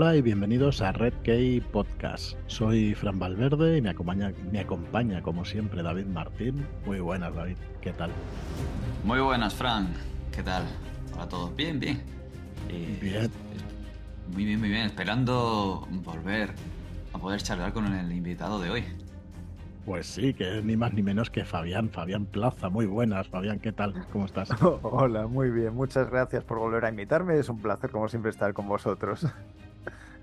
[0.00, 2.38] Hola y bienvenidos a Red Key Podcast.
[2.46, 6.64] Soy Fran Valverde y me acompaña, me acompaña, como siempre, David Martín.
[6.86, 7.56] Muy buenas, David.
[7.80, 8.12] ¿Qué tal?
[9.02, 9.88] Muy buenas, Fran.
[10.30, 10.62] ¿Qué tal?
[11.14, 11.56] Hola a todos.
[11.56, 12.00] Bien, bien.
[12.68, 13.28] Eh, bien.
[14.32, 14.82] Muy bien, muy bien.
[14.82, 16.50] Esperando volver
[17.12, 18.84] a poder charlar con el invitado de hoy.
[19.84, 22.68] Pues sí, que es ni más ni menos que Fabián, Fabián Plaza.
[22.68, 24.06] Muy buenas, Fabián, ¿qué tal?
[24.12, 24.50] ¿Cómo estás?
[24.82, 25.74] Hola, muy bien.
[25.74, 27.36] Muchas gracias por volver a invitarme.
[27.36, 29.26] Es un placer, como siempre, estar con vosotros.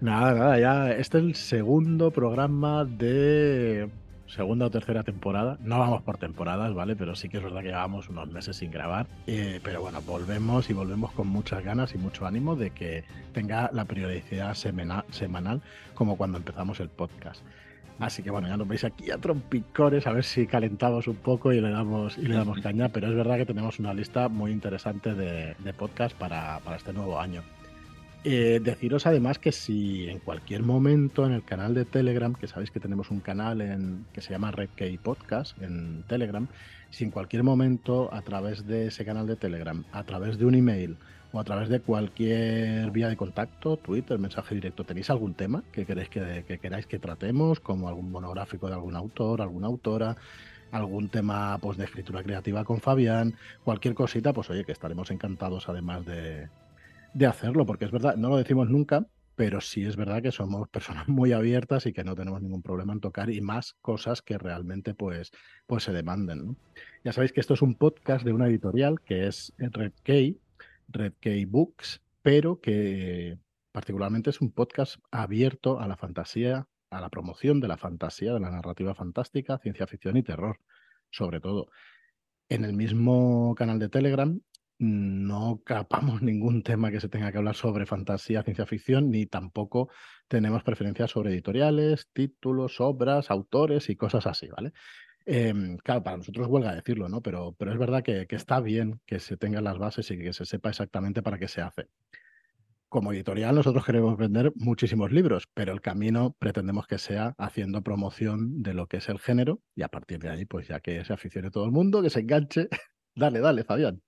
[0.01, 3.89] Nada, nada, ya este es el segundo programa de
[4.27, 5.57] segunda o tercera temporada.
[5.61, 6.95] No vamos por temporadas, ¿vale?
[6.95, 9.07] Pero sí que es verdad que llevamos unos meses sin grabar.
[9.27, 13.69] Eh, pero bueno, volvemos y volvemos con muchas ganas y mucho ánimo de que tenga
[13.73, 15.61] la periodicidad semanal
[15.93, 17.41] como cuando empezamos el podcast.
[17.97, 21.53] Así que bueno, ya nos veis aquí a trompicores, a ver si calentamos un poco
[21.53, 24.51] y le damos, y le damos caña, pero es verdad que tenemos una lista muy
[24.51, 27.41] interesante de, de podcast para, para este nuevo año.
[28.27, 32.71] Eh, deciros además que si en cualquier momento en el canal de Telegram, que sabéis
[32.71, 34.69] que tenemos un canal en, que se llama Red
[35.03, 36.47] Podcast en Telegram,
[36.89, 40.55] si en cualquier momento a través de ese canal de Telegram, a través de un
[40.55, 40.97] email
[41.33, 45.85] o a través de cualquier vía de contacto, Twitter, mensaje directo, tenéis algún tema que
[45.85, 50.17] queréis que, que queráis que tratemos, como algún monográfico de algún autor, alguna autora,
[50.71, 55.69] algún tema pues, de escritura creativa con Fabián, cualquier cosita, pues oye, que estaremos encantados
[55.69, 56.47] además de,
[57.15, 60.67] de hacerlo, porque es verdad, no lo decimos nunca, pero sí es verdad que somos
[60.69, 64.37] personas muy abiertas y que no tenemos ningún problema en tocar y más cosas que
[64.37, 65.31] realmente pues,
[65.65, 66.57] pues se demanden.
[67.05, 70.37] Ya sabéis que esto es un podcast de una editorial que es Red Key,
[70.89, 73.37] Red Key Books, pero que
[73.71, 78.41] particularmente es un podcast abierto a la fantasía, a la promoción de la fantasía, de
[78.41, 80.59] la narrativa fantástica, ciencia ficción y terror,
[81.11, 81.69] sobre todo.
[82.49, 84.37] En el mismo canal de Telegram
[84.77, 89.89] no capamos ningún tema que se tenga que hablar sobre fantasía, ciencia ficción, ni tampoco
[90.27, 94.73] tenemos preferencias sobre editoriales, títulos, obras, autores y cosas así, ¿vale?
[95.25, 97.21] Em, claro, para nosotros huelga decirlo, ¿no?
[97.21, 100.33] Pero, pero es verdad que, que, está bien que se tengan las bases y que
[100.33, 101.87] se sepa exactamente para qué se hace.
[102.89, 108.61] Como editorial, nosotros queremos vender muchísimos libros, pero el camino pretendemos que sea haciendo promoción
[108.61, 111.13] de lo que es el género y a partir de ahí, pues ya que se
[111.13, 112.69] aficione todo el mundo, que se enganche.
[113.15, 114.01] dale, dale, Fabián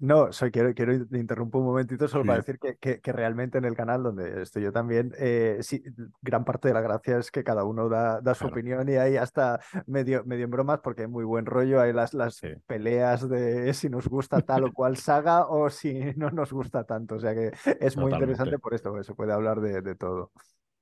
[0.00, 3.74] no, soy, quiero, quiero interrumpir un momentito solo para decir que, que, realmente en el
[3.74, 5.82] canal donde estoy yo también, eh, sí,
[6.20, 9.16] gran parte de la gracia es que cada uno da, da su opinión y hay
[9.16, 13.72] hasta medio, medio en bromas porque hay muy buen rollo, hay las, las peleas de
[13.72, 17.14] si nos gusta tal o cual saga o si no nos gusta tanto.
[17.14, 20.32] O sea que es muy interesante por esto, porque se puede hablar de, de todo.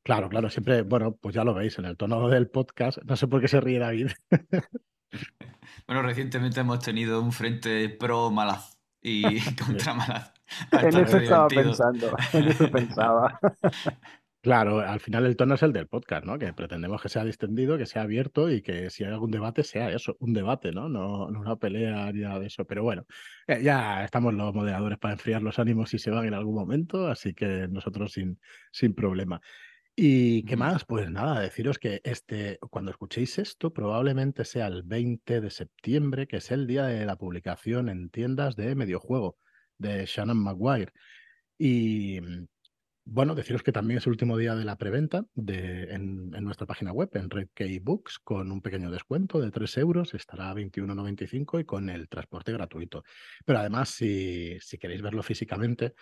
[0.03, 2.99] Claro, claro, siempre, bueno, pues ya lo veis en el tono del podcast.
[3.05, 4.09] No sé por qué se ríe David.
[5.87, 9.23] Bueno, recientemente hemos tenido un frente pro malaz y
[9.67, 10.33] contra malas.
[10.73, 13.39] en eso estaba pensando, en eso pensaba.
[14.41, 16.39] Claro, al final el tono es el del podcast, ¿no?
[16.39, 19.91] Que pretendemos que sea distendido, que sea abierto y que si hay algún debate sea
[19.91, 20.89] eso, un debate, ¿no?
[20.89, 22.65] No, una pelea ni nada de eso.
[22.65, 23.05] Pero bueno,
[23.49, 27.09] eh, ya estamos los moderadores para enfriar los ánimos si se van en algún momento,
[27.09, 29.41] así que nosotros sin, sin problema.
[30.01, 30.85] ¿Y qué más?
[30.85, 36.37] Pues nada, deciros que este, cuando escuchéis esto, probablemente sea el 20 de septiembre, que
[36.37, 39.39] es el día de la publicación en tiendas de Mediojuego
[39.77, 40.93] de Shannon Maguire.
[41.59, 42.47] Y mm,
[43.07, 46.93] bueno, deciros que también es el último día de la preventa de, en, nuestra página
[46.93, 47.49] web, en Red
[47.83, 52.53] Books, con un pequeño descuento de 3 euros, estará a 21,95 y con el transporte
[52.53, 53.03] gratuito.
[53.45, 55.95] Pero además, si, si queréis verlo físicamente,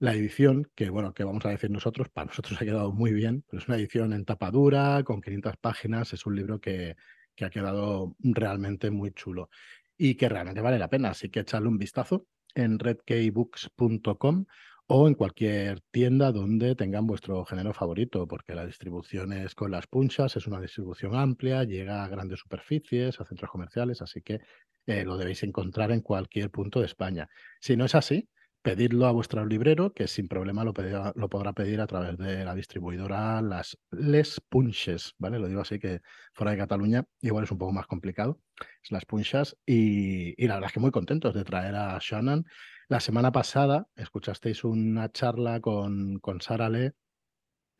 [0.00, 3.44] la edición, que bueno, que vamos a decir nosotros, para nosotros ha quedado muy bien,
[3.48, 6.96] pero es una edición en tapa dura, con 500 páginas, es un libro que,
[7.36, 9.50] que ha quedado realmente muy chulo
[9.98, 14.46] y que realmente vale la pena, así que echarle un vistazo en redkeybooks.com
[14.86, 19.86] o en cualquier tienda donde tengan vuestro género favorito, porque la distribución es con las
[19.86, 24.40] punchas, es una distribución amplia, llega a grandes superficies, a centros comerciales, así que
[24.86, 27.28] eh, lo debéis encontrar en cualquier punto de España.
[27.60, 28.30] Si no es así,
[28.62, 30.74] pedidlo a vuestro librero, que sin problema lo,
[31.14, 35.38] lo, podrá pedir a través de la distribuidora las Les Punches, ¿vale?
[35.38, 36.02] Lo digo así que
[36.34, 38.40] fuera de Cataluña igual es un poco más complicado,
[38.82, 42.44] es las Punchas, y, y la verdad es que muy contentos de traer a Shannon.
[42.88, 46.94] La semana pasada escuchasteis una charla con, con Sara Le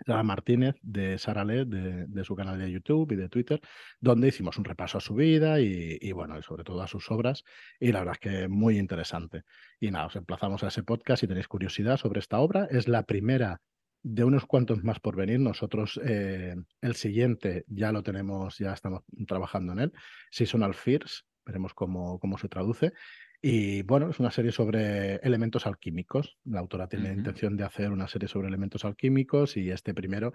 [0.06, 3.60] Sara Martínez de Sara Led, de, su canal de YouTube y de Twitter,
[4.00, 7.44] donde hicimos un repaso a su vida y, bueno, sobre todo a sus obras.
[7.78, 9.42] Y la verdad es que muy interesante.
[9.78, 12.66] Y nada, os emplazamos a ese podcast si tenéis curiosidad sobre esta obra.
[12.70, 13.60] Es la primera
[14.02, 15.40] de unos cuantos más por venir.
[15.40, 19.92] Nosotros eh, el siguiente ya lo tenemos, ya estamos trabajando en él.
[20.30, 22.92] Seasonal Fears, veremos cómo, cómo se traduce.
[23.42, 26.36] Y bueno, es una serie sobre elementos alquímicos.
[26.44, 30.32] La autora tiene la intención de hacer una serie sobre elementos alquímicos y este primero,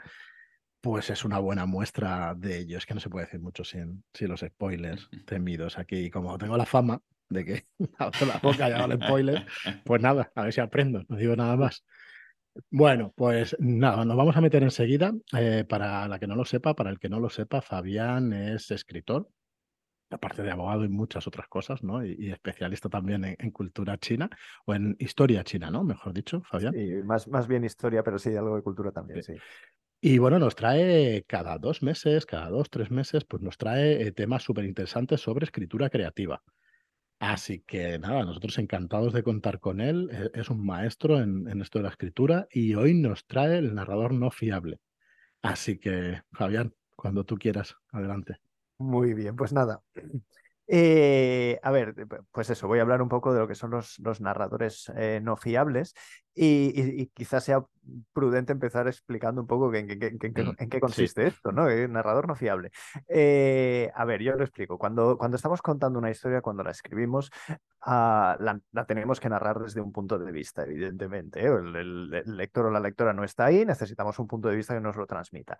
[0.81, 2.77] pues es una buena muestra de ello.
[2.79, 6.09] Es que no se puede decir mucho sin, sin los spoilers temidos aquí.
[6.09, 6.99] Como tengo la fama
[7.29, 7.67] de que
[7.99, 9.45] abro la boca y hago el spoiler,
[9.85, 11.85] pues nada, a ver si aprendo, no digo nada más.
[12.71, 15.13] Bueno, pues nada, nos vamos a meter enseguida.
[15.37, 18.71] Eh, para la que no lo sepa, para el que no lo sepa, Fabián es
[18.71, 19.29] escritor,
[20.09, 22.05] aparte de abogado y muchas otras cosas, ¿no?
[22.05, 24.29] Y, y especialista también en, en cultura china,
[24.65, 25.83] o en historia china, ¿no?
[25.83, 26.73] Mejor dicho, Fabián.
[26.73, 29.33] Sí, más, más bien historia, pero sí, algo de cultura también, Sí.
[29.33, 29.39] sí.
[30.01, 34.11] Y bueno, nos trae cada dos meses, cada dos, tres meses, pues nos trae eh,
[34.11, 36.43] temas súper interesantes sobre escritura creativa.
[37.19, 40.09] Así que nada, nosotros encantados de contar con él.
[40.11, 43.73] e- Es un maestro en, en esto de la escritura y hoy nos trae el
[43.73, 44.79] narrador no fiable.
[45.41, 48.37] Así que, Fabián, cuando tú quieras, adelante.
[48.77, 49.81] Muy bien, pues nada.
[50.67, 53.69] Eh, a ver, eh, pues eso, voy a hablar un poco de lo que son
[53.69, 55.93] los, los narradores eh, no fiables
[56.33, 57.63] y, y- y quizás sea
[58.13, 60.79] prudente empezar explicando un poco en, qué- en qué- en qué- Mm, sí.
[60.79, 61.67] consiste esto, ¿no?
[61.87, 62.71] Narrador no fiable.
[63.07, 64.79] Eh, a ver, yo lo explico.
[64.79, 67.29] Cuando, cuando estamos contando una historia, cuando la escribimos,
[67.81, 71.41] ah, la, la tenemos que narrar desde un punto de vista, evidentemente.
[71.45, 74.73] El, el- el lector o la lectora no está ahí, necesitamos un punto de vista
[74.73, 75.59] que nos lo transmita.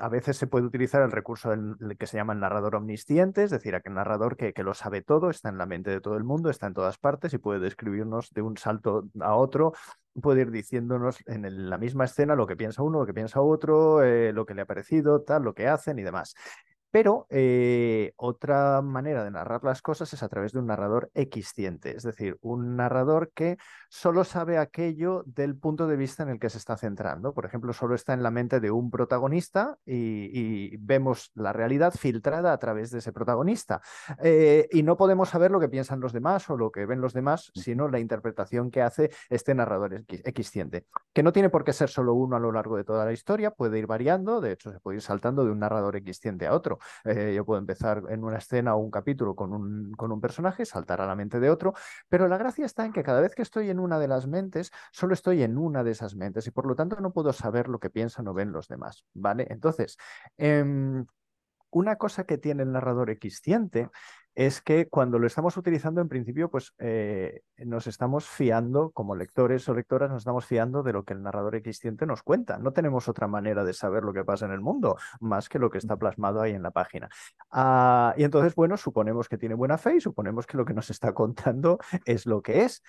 [0.00, 1.50] A veces se puede utilizar el recurso
[1.98, 5.30] que se llama el narrador omnisciente, es decir, aquel narrador que, que lo sabe todo,
[5.30, 8.30] está en la mente de todo el mundo, está en todas partes y puede describirnos
[8.30, 9.72] de un salto a otro,
[10.20, 14.02] puede ir diciéndonos en la misma escena lo que piensa uno, lo que piensa otro,
[14.02, 16.34] eh, lo que le ha parecido, tal, lo que hacen y demás.
[16.90, 21.94] Pero eh, otra manera de narrar las cosas es a través de un narrador equisciente,
[21.94, 23.58] es decir, un narrador que
[23.96, 27.32] solo sabe aquello del punto de vista en el que se está centrando.
[27.32, 31.94] Por ejemplo, solo está en la mente de un protagonista y, y vemos la realidad
[31.94, 33.80] filtrada a través de ese protagonista.
[34.22, 37.14] Eh, y no podemos saber lo que piensan los demás o lo que ven los
[37.14, 40.84] demás, sino la interpretación que hace este narrador equisciente,
[41.14, 43.50] que no tiene por qué ser solo uno a lo largo de toda la historia,
[43.50, 46.78] puede ir variando, de hecho se puede ir saltando de un narrador equisciente a otro.
[47.04, 50.66] Eh, yo puedo empezar en una escena o un capítulo con un, con un personaje,
[50.66, 51.72] saltar a la mente de otro,
[52.10, 54.70] pero la gracia está en que cada vez que estoy en una de las mentes,
[54.92, 57.78] solo estoy en una de esas mentes y por lo tanto no puedo saber lo
[57.78, 59.46] que piensan o ven los demás, ¿vale?
[59.50, 59.96] Entonces,
[60.36, 61.06] em,
[61.70, 63.90] una cosa que tiene el narrador equisciente
[64.36, 69.66] es que cuando lo estamos utilizando, en principio, pues eh, nos estamos fiando, como lectores
[69.68, 72.58] o lectoras, nos estamos fiando de lo que el narrador equisciente nos cuenta.
[72.58, 75.70] No tenemos otra manera de saber lo que pasa en el mundo, más que lo
[75.70, 77.08] que está plasmado ahí en la página.
[77.50, 80.90] Ah, y entonces, bueno, suponemos que tiene buena fe y suponemos que lo que nos
[80.90, 82.82] está contando es lo que es.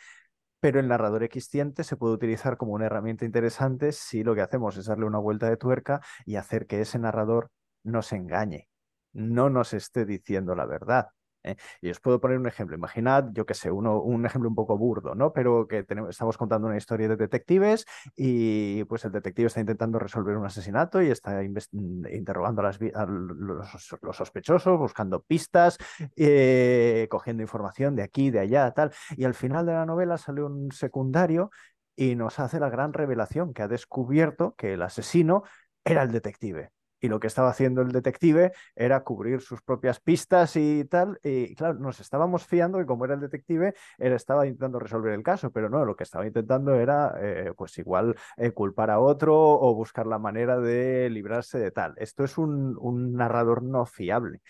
[0.59, 4.77] Pero el narrador equisciente se puede utilizar como una herramienta interesante si lo que hacemos
[4.77, 7.49] es darle una vuelta de tuerca y hacer que ese narrador
[7.83, 8.69] nos engañe,
[9.13, 11.07] no nos esté diciendo la verdad.
[11.43, 11.55] ¿Eh?
[11.81, 12.75] Y os puedo poner un ejemplo.
[12.75, 15.33] Imaginad, yo qué sé, uno, un ejemplo un poco burdo, ¿no?
[15.33, 17.85] Pero que tenemos, estamos contando una historia de detectives
[18.15, 21.69] y pues el detective está intentando resolver un asesinato y está inves-
[22.11, 25.77] interrogando a, los sospechosos, buscando pistas,
[26.15, 28.91] eh, cogiendo información de aquí, de allá, tal.
[29.15, 31.51] Y al final de la novela sale un secundario
[31.95, 35.43] y nos hace la gran revelación que ha descubierto que el asesino
[35.83, 36.71] era el detective.
[37.07, 41.17] Y lo que estaba haciendo el detective era cubrir sus propias pistas y tal.
[41.23, 45.23] Y claro, nos estábamos fiando que como era el detective, él estaba intentando resolver el
[45.23, 49.37] caso, pero no, lo que estaba intentando era, eh, pues igual, eh, culpar a otro
[49.37, 51.93] o buscar la manera de librarse de tal.
[51.95, 54.41] Esto es un, un narrador no fiable.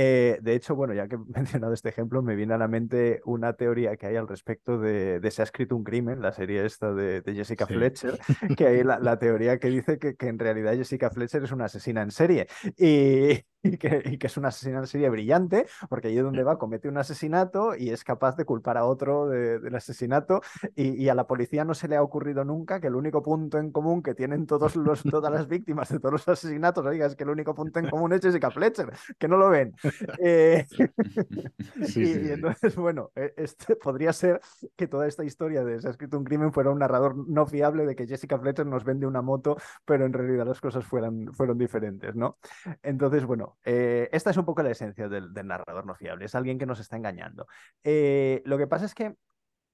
[0.00, 3.20] Eh, de hecho, bueno, ya que he mencionado este ejemplo, me viene a la mente
[3.24, 6.64] una teoría que hay al respecto de, de Se ha escrito un crimen, la serie
[6.64, 7.74] esta de, de Jessica Sí.
[7.74, 8.16] Fletcher,
[8.56, 11.64] que hay la, la teoría que dice que, que en realidad Jessica Fletcher es una
[11.64, 16.08] asesina en serie y, y que, y que es una asesina en serie brillante, porque
[16.08, 19.74] allí donde va comete un asesinato y es capaz de culpar a otro de- del
[19.74, 20.40] asesinato
[20.76, 23.58] y, y a la policía no se le ha ocurrido nunca que el único punto
[23.58, 27.16] en común que tienen todos los, todas las víctimas de todos los asesinatos, oiga, es
[27.16, 29.74] que el único punto en común es Jessica Fletcher, que no lo ven.
[30.18, 30.66] Eh,
[31.82, 34.40] Sí, y, sí, y entonces, bueno, eh, este podría ser
[34.76, 37.86] que toda esta historia de Se ha escrito un crimen fuera un narrador no fiable
[37.86, 41.58] de que Jessica Fletcher nos vende una moto, pero en realidad las cosas fueran, fueron
[41.58, 42.38] diferentes, ¿no?
[42.82, 46.58] Entonces, bueno, eh, esta es un poco la esencia del, narrador no fiable, es alguien
[46.58, 47.46] que nos está engañando.
[47.84, 49.16] Eh, lo que pasa es que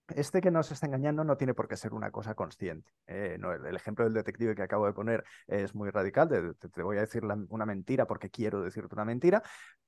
[0.09, 2.91] este que nos está engañando no tiene por qué ser una cosa consciente.
[3.07, 6.29] Eh, no, el, ejemplo del detective que acabo de poner es muy radical.
[6.29, 9.43] de- te, voy a decir una mentira porque quiero decirte una mentira.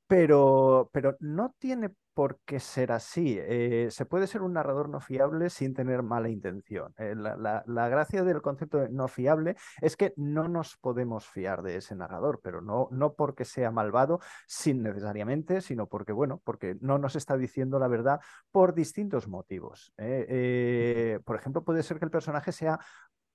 [0.07, 3.37] Pero, pero no tiene por qué ser así.
[3.39, 6.95] Eh, se puede ser un narrador no fiable sin tener mala intención.
[6.97, 11.77] Eh, la, gracia del concepto de no fiable es que no nos podemos fiar de
[11.77, 16.97] ese narrador, pero no, no porque sea malvado, sin necesariamente, sino porque, bueno, porque no
[16.97, 18.21] nos está diciendo la verdad
[18.51, 19.93] por distintos motivos.
[19.99, 21.21] ¿eh?
[21.23, 22.81] por ejemplo, puede ser que el personaje sea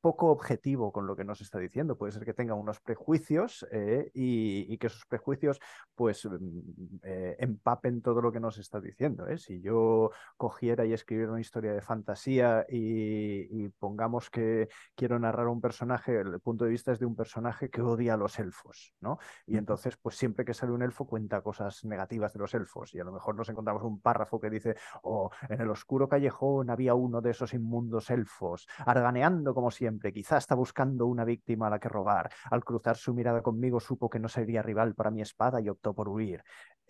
[0.02, 1.98] poco objetivo con lo que nos está diciendo.
[1.98, 5.60] Puede ser que tenga unos prejuicios eh, y, que esos prejuicios
[5.96, 9.28] pues mm, eh, empapen todo lo que nos está diciendo.
[9.28, 9.38] ¿eh?
[9.38, 15.62] Si yo cogiera y escribiera una historia de fantasía y, pongamos que quiero narrar un
[15.62, 19.20] personaje, el punto de vista es de un personaje que odia a los elfos, ¿no?
[19.46, 23.00] Y entonces pues siempre que sale un elfo cuenta cosas negativas de los elfos y
[23.00, 26.96] a lo mejor nos encontramos un párrafo que dice, oh, en el oscuro callejón había
[26.96, 31.80] uno de esos inmundos elfos, arganeando como siempre quizá está buscando una víctima a la
[31.80, 32.30] que robar.
[32.50, 35.94] Al cruzar su mirada conmigo supo que no sería rival para mi espada y optó
[35.94, 36.44] por huir.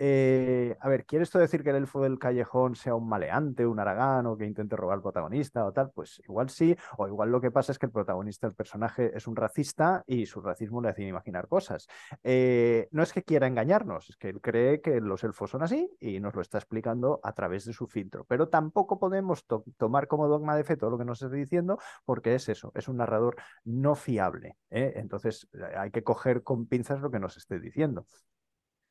[0.04, 3.80] Eh, a ver, ¿quiere esto decir que el elfo del callejón sea un maleante, un
[3.80, 5.92] aragán o que intente robar al protagonista o tal?
[5.92, 9.28] Pues igual sí, o igual lo que pasa es que el protagonista, el personaje, es
[9.28, 11.88] un racista y su racismo le hace imaginar cosas.
[12.24, 15.88] Eh, no es que quiera engañarnos, es que él cree que los elfos son así
[16.00, 18.26] y nos lo está explicando a través de su filtro.
[18.26, 19.46] Pero tampoco podemos
[19.78, 22.88] tomar como dogma de fe todo lo que nos está diciendo porque es eso, es
[22.88, 24.58] un narrador no fiable.
[24.70, 24.94] ¿eh?
[24.96, 28.06] Entonces hay que coger con pinzas lo que nos esté diciendo.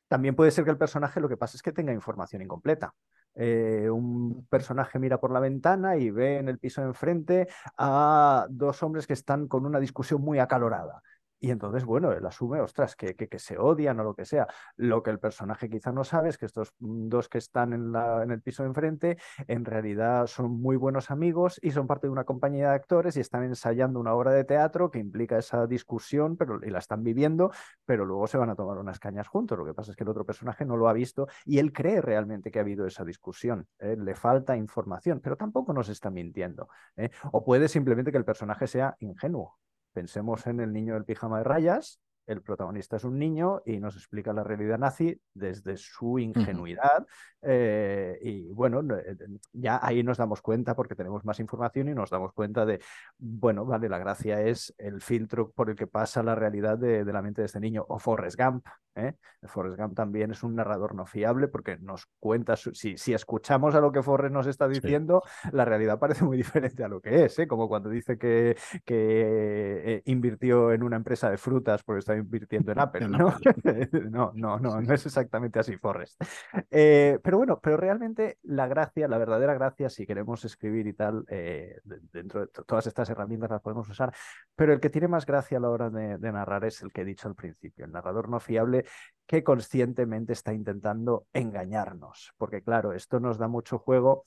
[0.09, 2.95] También puede ser que el personaje lo que pasa es que tenga información incompleta.
[3.35, 8.47] Eh, un personaje mira por la ventana y ve en el piso de enfrente a
[8.50, 11.00] dos hombres que están con una discusión muy acalorada.
[11.40, 14.47] Y entonces, bueno, él asume, ostras, que, que, se odian o lo que sea.
[14.76, 18.23] Lo que el personaje quizá no sabe es que estos dos que están en, la,
[18.23, 19.16] en el piso de enfrente
[19.49, 23.20] en realidad son muy buenos amigos y son parte de una compañía de actores y
[23.20, 27.50] están ensayando una obra de teatro que implica esa discusión pero, y la están viviendo,
[27.87, 29.56] pero luego se van a tomar unas cañas juntos.
[29.56, 32.02] Lo que pasa es que el otro personaje no lo ha visto y él cree
[32.02, 33.66] realmente que ha habido esa discusión.
[33.78, 33.97] ¿eh?
[33.99, 36.68] Le falta información, pero tampoco nos está mintiendo.
[36.97, 37.11] ¿eh?
[37.32, 39.59] O puede simplemente que el personaje sea ingenuo.
[39.92, 43.96] Pensemos en el niño del pijama de rayas, el protagonista es un niño y nos
[43.96, 47.04] explica la realidad nazi desde su ingenuidad.
[47.42, 49.16] Eh, y bueno, eh,
[49.52, 52.80] ya ahí nos damos cuenta porque tenemos más información y nos damos cuenta de,
[53.18, 57.22] bueno, vale, la gracia es el filtro por el que pasa la realidad de, la
[57.22, 57.84] mente de este niño.
[57.88, 58.64] O Forrest Gump.
[58.94, 59.14] ¿eh?
[59.44, 63.80] Forrest Gump también es un narrador no fiable porque nos cuenta, si, si escuchamos a
[63.80, 67.37] lo que Forrest nos está diciendo, la realidad parece muy diferente a lo que es,
[67.49, 72.78] como cuando dice que, que invirtió en una empresa de frutas porque está invirtiendo en
[72.78, 73.34] Apple, ¿no?
[74.10, 76.22] no, no, no, no es exactamente así, Forrest.
[76.70, 81.24] Eh, pero bueno, pero realmente la gracia, la verdadera gracia, si queremos escribir y tal,
[81.28, 84.14] eh, dentro de todas estas herramientas las podemos usar,
[84.54, 87.02] pero el que tiene más gracia a la hora de, de narrar es el que
[87.02, 88.84] he dicho al principio, el narrador no fiable
[89.26, 94.26] que conscientemente está intentando engañarnos, porque claro, esto nos da mucho juego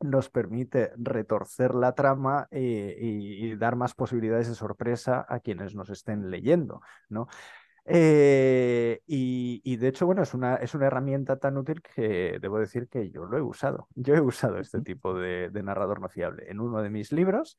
[0.00, 6.30] nos permite retorcer la trama y, dar más posibilidades de sorpresa a quienes nos estén
[6.30, 7.28] leyendo, ¿no?
[7.86, 12.88] Eh, y, de hecho, bueno, es una, es una herramienta tan útil que debo decir
[12.88, 13.88] que yo lo he usado.
[13.94, 17.56] Yo he usado este tipo de, narrador no fiable en uno de mis libros.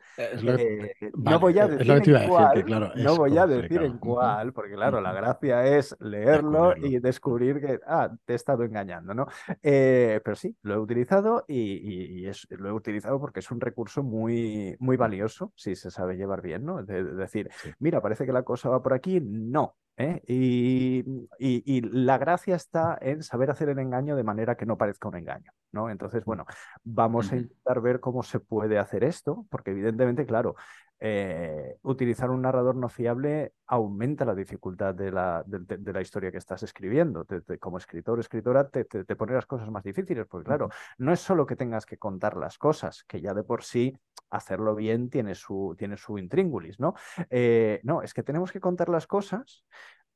[1.16, 2.66] no voy a decir en cuál,
[2.98, 7.80] no voy a decir en cuál, porque claro, la gracia es leerlo y descubrir que,
[7.88, 9.28] ah, te he estado engañando, ¿no?
[9.64, 14.76] Eh, pero sí, lo he utilizado y, lo he utilizado porque es un recurso muy,
[14.80, 16.84] muy valioso si se sabe llevar bien, ¿no?
[16.84, 20.22] De, decir, mira, parece que la cosa va por aquí, no, ¿eh?
[20.28, 25.18] Y, la gracia está en saber hacer el engaño de manera que no parezca un
[25.18, 25.90] engaño, ¿no?
[25.90, 26.26] Entonces, mm.
[26.26, 26.46] bueno,
[26.84, 30.56] vamos a intentar ver cómo se puede hacer esto, porque evidentemente, claro,
[31.00, 36.38] eh, utilizar un narrador no fiable aumenta la dificultad de la, de, la historia que
[36.38, 37.26] estás escribiendo.
[37.60, 41.20] como escritor o escritora te, te, pone las cosas más difíciles, porque claro, no es
[41.20, 43.98] solo que tengas que contar las cosas, que ya de por sí
[44.30, 46.94] hacerlo bien tiene su, tiene su intríngulis, ¿no?
[47.30, 49.66] Eh, no, es que tenemos que contar las cosas,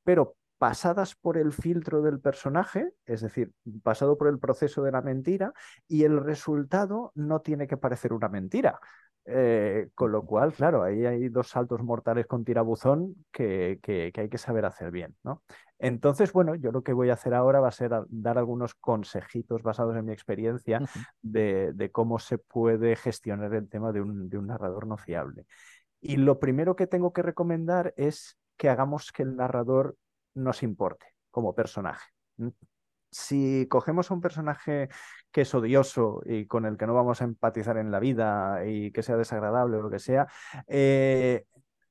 [0.04, 3.52] pero pasadas por el filtro del personaje, es decir,
[3.82, 5.54] pasado por el proceso de la mentira,
[5.88, 8.78] y el resultado no tiene que parecer una mentira,
[9.26, 14.28] eh, con lo cual, claro, ahí hay dos saltos mortales con tirabuzón que, que, hay
[14.28, 15.42] que saber hacer bien, ¿no?
[15.78, 19.62] Entonces, bueno, yo lo que voy a hacer ahora va a ser dar algunos consejitos
[19.62, 20.80] basados en mi experiencia
[21.22, 25.46] de, cómo se puede gestionar el tema de un, de un narrador no fiable.
[26.00, 29.96] Y lo primero que tengo que recomendar es que hagamos que el narrador
[30.34, 32.08] nos importe como personaje
[33.10, 34.88] si cogemos a un personaje
[35.32, 38.90] que es odioso y con el que no vamos a empatizar en la vida y
[38.92, 40.26] que sea desagradable o lo que sea,
[40.66, 41.44] eh,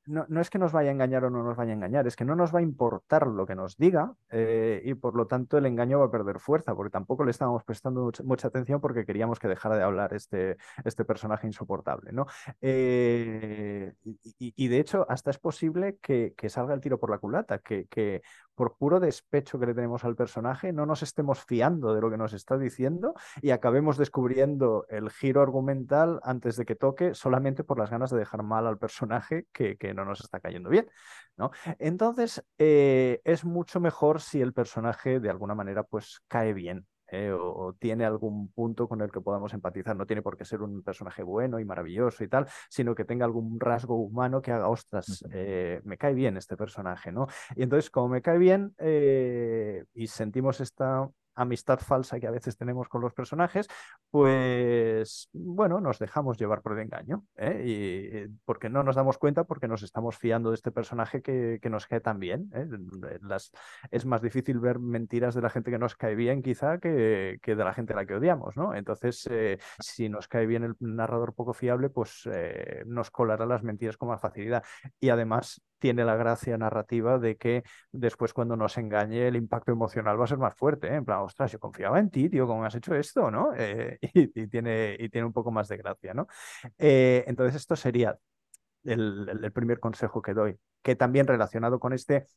[0.10, 2.26] no, es que nos vaya a engañar o no nos vaya a engañar, es que
[2.26, 5.68] no nos va a importar lo que nos diga eh, y por lo tanto el
[5.68, 9.48] engaño va a perder fuerza, porque tampoco le estábamos prestando mucha, atención porque queríamos que
[9.48, 12.12] dejara de hablar este, este personaje insoportable.
[12.12, 12.26] ¿no?
[12.60, 13.94] Eh,
[14.40, 18.24] y, de hecho, hasta es posible que, salga el tiro por la culata, que, que,
[18.60, 22.18] por puro despecho que le tenemos al personaje no nos estemos fiando de lo que
[22.18, 27.80] nos está diciendo y acabemos descubriendo el giro argumental antes de que toque solamente por
[27.80, 30.90] las ganas de dejar mal al personaje que, que no nos está cayendo bien.
[31.38, 31.52] ¿no?
[31.78, 36.86] Entonces, eh, es mucho mejor si el personaje de alguna manera pues cae bien.
[37.12, 37.32] ¿Eh?
[37.32, 39.96] o, tiene algún punto con el que podamos empatizar.
[39.96, 43.26] No tiene por qué ser un personaje bueno y maravilloso y tal, sino que tenga
[43.26, 47.28] algún rasgo humano que haga, ostras, eh, me cae bien este personaje, ¿no?
[47.56, 48.76] Y entonces, como me cae bien
[49.94, 51.10] y sentimos esta
[51.42, 53.68] amistad falsa que a veces tenemos con los personajes,
[54.12, 57.64] pues bueno, nos dejamos llevar por el engaño, ¿eh?
[57.66, 61.60] y, eh, porque no nos damos cuenta, porque nos estamos fiando de este personaje que,
[61.62, 62.52] que nos cae tan bien.
[62.54, 62.68] ¿eh?
[63.22, 63.52] Las,
[63.92, 67.56] es más difícil ver mentiras de la gente que nos cae bien, quizá, que, que
[67.56, 68.76] de la gente a la que odiamos, ¿no?
[68.76, 69.28] Entonces,
[69.80, 72.28] si nos cae bien el narrador poco fiable, pues
[72.86, 74.64] nos colará las mentiras con más facilidad.
[75.00, 80.20] Y además tiene la gracia narrativa de que después cuando nos engañe el impacto emocional
[80.20, 82.76] va a ser más fuerte, en plan, ostras, yo confiaba en ti, tío, ¿cómo has
[82.76, 83.32] hecho esto?
[83.32, 83.54] ¿no?
[83.56, 86.28] Eh, y, tiene, y tiene un poco más de gracia, ¿no?
[86.78, 88.18] Eh, entonces, esto sería
[88.84, 92.28] el, primer consejo que doy, que también relacionado con este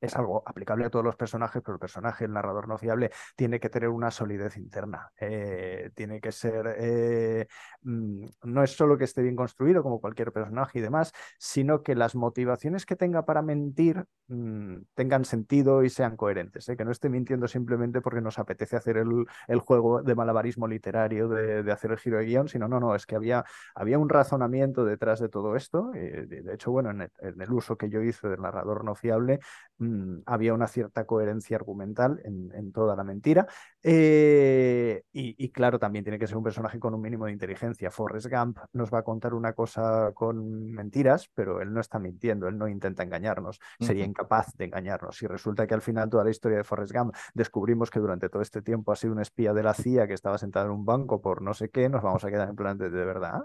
[0.00, 3.60] es algo aplicable a todos los personajes, pero el personaje, el narrador no fiable, tiene
[3.60, 5.10] que tener una solidez interna.
[5.18, 7.46] Eh, tiene que ser, eh,
[7.82, 11.94] mm, no es solo que esté bien construido como cualquier personaje y demás, sino que
[11.94, 16.68] las motivaciones que tenga para mentir mm, tengan sentido y sean coherentes.
[16.68, 16.76] ¿eh?
[16.76, 21.72] Que no esté mintiendo simplemente porque nos apetece hacer el, juego de malabarismo literario, de,
[21.72, 25.20] hacer el giro de guion, sino no, no, es que había, había un razonamiento detrás
[25.20, 25.90] de todo esto.
[25.92, 27.00] de hecho, bueno, en
[27.40, 29.40] el, uso que yo hice del narrador no fiable,
[29.78, 33.46] Mm, había una cierta coherencia argumental en, toda la mentira.
[33.82, 37.90] Eh, y, claro, también tiene que ser un personaje con un mínimo de inteligencia.
[37.90, 42.48] Forrest Gump nos va a contar una cosa con mentiras, pero él no está mintiendo,
[42.48, 45.16] él no intenta engañarnos, sería incapaz de engañarnos.
[45.16, 48.42] Si resulta que al final toda la historia de Forrest Gump descubrimos que durante todo
[48.42, 51.20] este tiempo ha sido un espía de la CIA que estaba sentado en un banco
[51.20, 53.44] por no sé qué, nos vamos a quedar en plan de, verdad,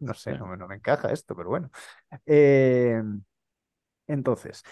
[0.00, 1.70] no sé, no me, encaja esto, pero bueno.
[2.24, 3.02] Eh,
[4.06, 4.62] entonces,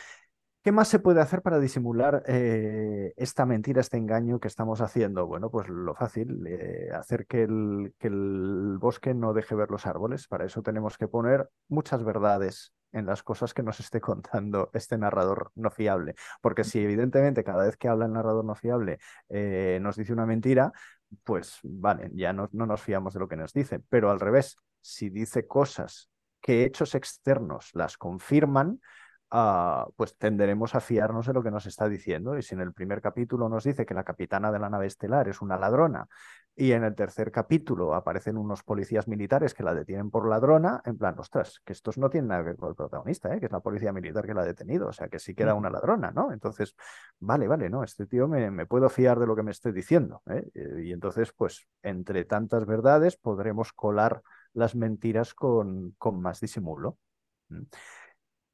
[0.64, 5.26] ¿Qué más se puede hacer para disimular eh, esta mentira, este engaño que estamos haciendo?
[5.26, 9.84] Bueno, pues lo fácil, eh, hacer que el, que el, bosque no deje ver los
[9.84, 10.26] árboles.
[10.26, 14.96] Para eso tenemos que poner muchas verdades en las cosas que nos esté contando este
[14.96, 16.14] narrador no fiable.
[16.40, 20.24] Porque si evidentemente cada vez que habla el narrador no fiable eh, nos dice una
[20.24, 20.72] mentira,
[21.24, 23.80] pues vale, ya no nos fiamos de lo que nos dice.
[23.90, 26.08] Pero al revés, si dice cosas
[26.40, 28.80] que hechos externos las confirman,
[29.36, 32.38] Ah, pues tenderemos a fiarnos de lo que nos está diciendo.
[32.38, 35.28] Y si en el primer capítulo nos dice que la capitana de la nave estelar
[35.28, 36.06] es una ladrona
[36.54, 40.96] y en el tercer capítulo aparecen unos policías militares que la detienen por ladrona, en
[40.96, 43.40] plan, ostras, que estos no tienen nada que ver con el protagonista, ¿eh?
[43.40, 45.54] que es la policía militar que la ha detenido, o sea, que sí que era
[45.54, 46.32] una ladrona, ¿no?
[46.32, 46.76] Entonces,
[47.18, 50.22] vale, vale, no, este tío me, puedo fiar de lo que me esté diciendo.
[50.30, 50.48] ¿eh?
[50.84, 56.98] Y entonces, pues, entre tantas verdades podremos colar las mentiras con, con más disimulo.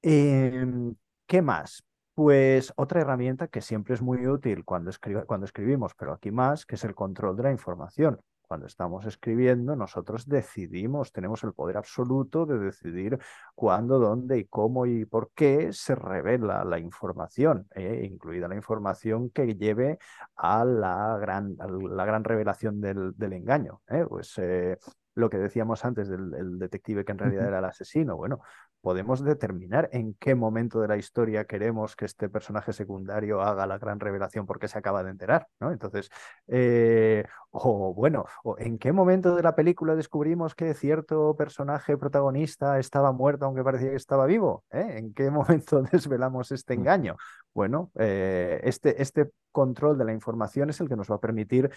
[0.02, 0.94] Em,
[1.26, 1.84] ¿Qué más?
[2.14, 4.90] Pues otra herramienta que siempre es muy útil cuando,
[5.26, 8.18] cuando escribimos, pero aquí más, que es el control de la información.
[8.48, 13.18] Cuando estamos escribiendo, nosotros decidimos, tenemos el poder absoluto de decidir
[13.54, 19.30] cuándo, dónde y cómo y por qué se revela la información, eh, incluida la información
[19.30, 19.98] que lleve
[20.34, 21.56] a la gran,
[21.90, 23.82] la gran revelación del, engaño.
[23.88, 24.04] Eh.
[24.08, 24.78] Pues eh,
[25.14, 28.16] lo que decíamos antes del detective que en realidad era el asesino.
[28.16, 28.40] Bueno,
[28.80, 33.78] podemos determinar en qué momento de la historia queremos que este personaje secundario haga la
[33.78, 35.70] gran revelación porque se acaba de enterar, ¿no?
[35.70, 36.10] Entonces,
[36.46, 42.78] eh, o bueno, o en qué momento de la película descubrimos que cierto personaje protagonista
[42.78, 44.94] estaba muerto aunque parecía que estaba vivo, ¿eh?
[44.98, 46.80] ¿En qué momento desvelamos este mm.
[46.80, 47.16] engaño?
[47.52, 51.70] Bueno, eh, este, este control de la información es el que nos va a permitir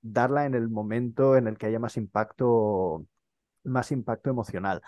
[0.00, 3.04] darla en el momento en el que haya más impacto
[3.64, 4.80] más impacto emocional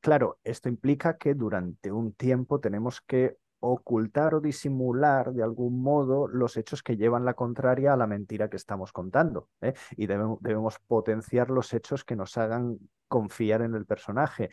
[0.00, 6.26] claro, esto implica que durante un tiempo tenemos que ocultar o disimular de algún modo
[6.26, 9.48] los hechos que llevan la contraria a la mentira que estamos contando.
[9.60, 9.74] ¿eh?
[9.96, 14.50] Y debemos, potenciar los hechos que nos hagan confiar en el personaje.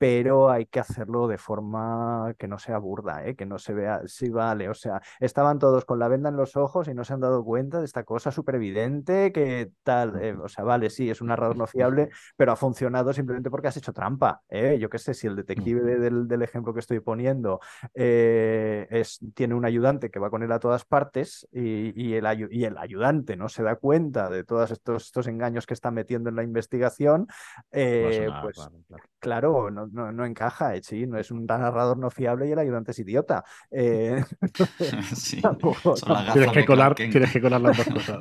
[0.00, 3.36] Pero hay que hacerlo de forma que no sea burda, ¿eh?
[3.36, 6.56] que no se vea, sí vale, o sea, estaban todos con la venda en los
[6.56, 10.34] ojos y no se han dado cuenta de esta cosa súper evidente que tal, eh,
[10.42, 13.76] o sea, vale, sí, es un narrador no fiable, pero ha funcionado simplemente porque has
[13.76, 14.78] hecho trampa, ¿eh?
[14.80, 17.60] yo qué sé, si el detective del, del, ejemplo que estoy poniendo
[17.92, 22.48] eh, es, tiene un ayudante que va con él a todas partes y, y, el,
[22.50, 26.30] y el ayudante no se da cuenta de todos estos, estos engaños que está metiendo
[26.30, 27.26] en la investigación,
[27.70, 28.18] pues,
[28.56, 32.52] claro, claro no, no, no encaja, eh, sí, no es un narrador no fiable y
[32.52, 33.44] el ayudante es idiota.
[33.70, 34.22] Eh,
[35.14, 35.94] sí, tampoco,
[36.32, 38.18] tienes, que colar, tienes que colar las dos cosas.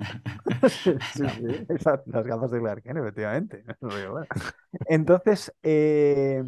[0.84, 1.24] sí, sí,
[2.06, 3.64] las gafas de Clark efectivamente.
[4.88, 6.44] Entonces, eh,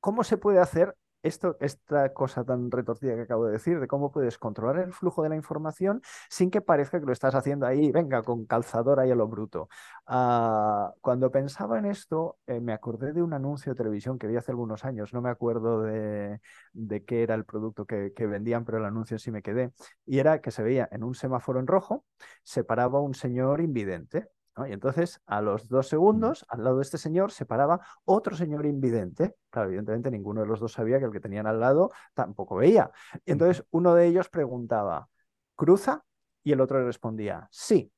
[0.00, 0.94] ¿cómo se puede hacer
[1.26, 5.22] esto, esta cosa tan retorcida que acabo de decir, de cómo puedes controlar el flujo
[5.22, 9.10] de la información sin que parezca que lo estás haciendo ahí, venga, con calzadora y
[9.10, 9.68] a lo bruto.
[10.08, 14.36] Uh, cuando pensaba en esto, eh, me acordé de un anuncio de televisión que vi
[14.36, 16.40] hace algunos años, no me acuerdo de,
[16.72, 19.72] de qué era el producto que, que, vendían, pero el anuncio sí me quedé,
[20.04, 22.04] y era que se veía en un semáforo en rojo,
[22.42, 24.28] se paraba un señor invidente,
[24.64, 28.64] y entonces, a los dos segundos, al lado de este señor, se paraba otro señor
[28.64, 29.36] invidente.
[29.50, 32.90] Claro, evidentemente ninguno de los dos sabía que el que tenían al lado tampoco veía.
[33.26, 35.08] Y entonces uno de ellos preguntaba,
[35.56, 36.04] ¿cruza?
[36.42, 37.92] Y el otro le respondía, sí.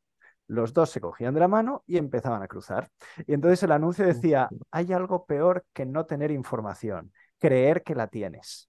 [0.49, 2.91] Los dos se cogían de la mano y empezaban a cruzar.
[3.27, 8.09] Y entonces el anuncio decía, hay algo peor que no tener información, creer que la
[8.09, 8.69] tienes.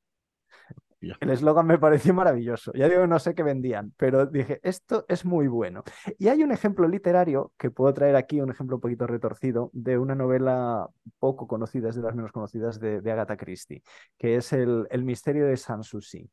[1.02, 2.74] El eslogan me pareció maravilloso.
[2.74, 5.84] Ya digo, no sé qué vendían, pero dije, esto es muy bueno.
[6.18, 9.98] Y hay un ejemplo literario que puedo traer aquí, un ejemplo un poquito retorcido, de
[9.98, 13.82] una novela poco conocida, es de las menos conocidas de, Agatha Christie,
[14.18, 16.30] que es El, Misterio de Sanssouci.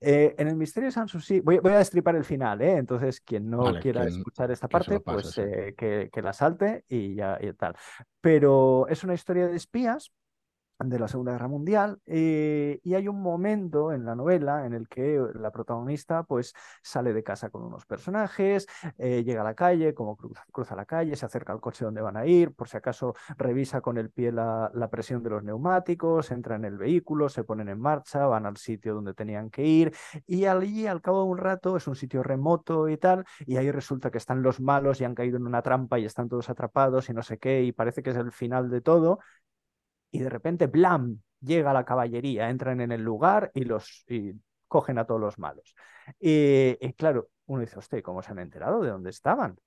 [0.00, 2.76] Eh, en El Misterio de Sanssouci, voy, voy a destripar el final, ¿eh?
[2.76, 7.38] entonces quien no quiera escuchar esta parte, pues eh, que, que, la salte y ya
[7.40, 7.74] y tal.
[8.20, 10.12] Pero es una historia de espías
[10.78, 14.88] de la Segunda Guerra Mundial eh, y hay un momento en la novela en el
[14.88, 18.66] que la protagonista pues sale de casa con unos personajes,
[18.98, 22.16] eh, llega a la calle, como cruza, la calle, se acerca al coche donde van
[22.16, 26.30] a ir, por si acaso revisa con el pie la, la, presión de los neumáticos,
[26.30, 29.94] entra en el vehículo, se ponen en marcha, van al sitio donde tenían que ir
[30.26, 33.70] y allí al cabo de un rato es un sitio remoto y tal y ahí
[33.70, 37.08] resulta que están los malos y han caído en una trampa y están todos atrapados
[37.08, 39.20] y no sé qué y parece que es el final de todo
[40.16, 41.20] y de repente, ¡blam!
[41.40, 44.04] llega la caballería, entran en el lugar y los
[44.68, 45.74] cogen a todos los malos.
[46.18, 49.58] Y, y claro, uno dice, hostia, ¿cómo se han enterado de dónde estaban?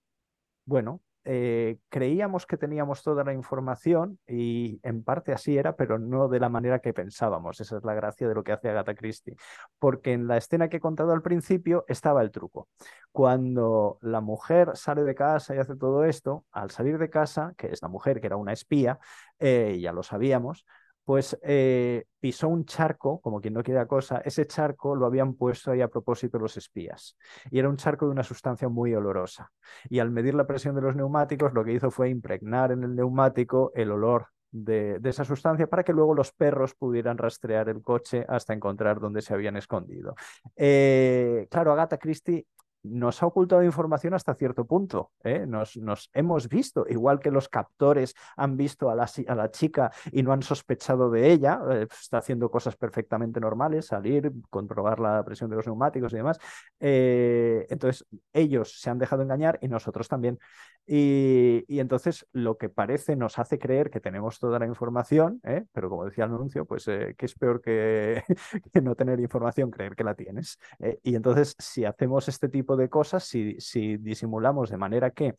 [0.66, 6.28] Bueno, eh, creíamos que teníamos toda la información y en parte así era, pero no
[6.28, 7.60] de la manera que pensábamos.
[7.60, 9.36] Esa es la gracia de lo que hace Agatha Christie.
[9.80, 12.68] Porque en la escena que he contado al principio estaba el truco.
[13.12, 17.68] Cuando la mujer sale de casa y hace todo esto, al salir de casa, que
[17.68, 19.00] es la mujer que era una espía,
[19.40, 20.66] eh, ya lo sabíamos,
[21.10, 25.72] pues eh, pisó un charco, como quien no quiere cosa, ese charco lo habían puesto
[25.72, 27.18] ahí a propósito los espías.
[27.50, 29.50] Y era un charco de una sustancia muy olorosa.
[29.90, 32.96] Y al medir la presión de los neumáticos, lo que hizo fue impregnar en el
[32.96, 38.24] neumático el olor de, esa sustancia para que luego los perros pudieran rastrear el coche
[38.30, 40.14] hasta encontrar dónde se habían escondido.
[40.56, 42.46] Eh, claro, Agatha Christie
[42.84, 45.12] nos ha ocultado información hasta cierto punto.
[45.24, 45.46] ¿eh?
[45.46, 49.92] Nos, nos, hemos visto, igual que los captores han visto a la, a la chica
[50.12, 55.24] y no han sospechado de ella, eh, está haciendo cosas perfectamente normales, salir, comprobar la
[55.24, 56.40] presión de los neumáticos y demás.
[56.80, 60.40] Eh, entonces, ellos se han dejado engañar y nosotros también.
[60.86, 65.40] Y, y, entonces lo que parece nos hace creer que tenemos toda la información,
[65.72, 68.24] pero como decía el anuncio, pues que es peor que,
[68.74, 70.58] que, no tener información, creer que la tienes.
[71.04, 75.36] y entonces, si hacemos este tipo de cosas si, si disimulamos de manera que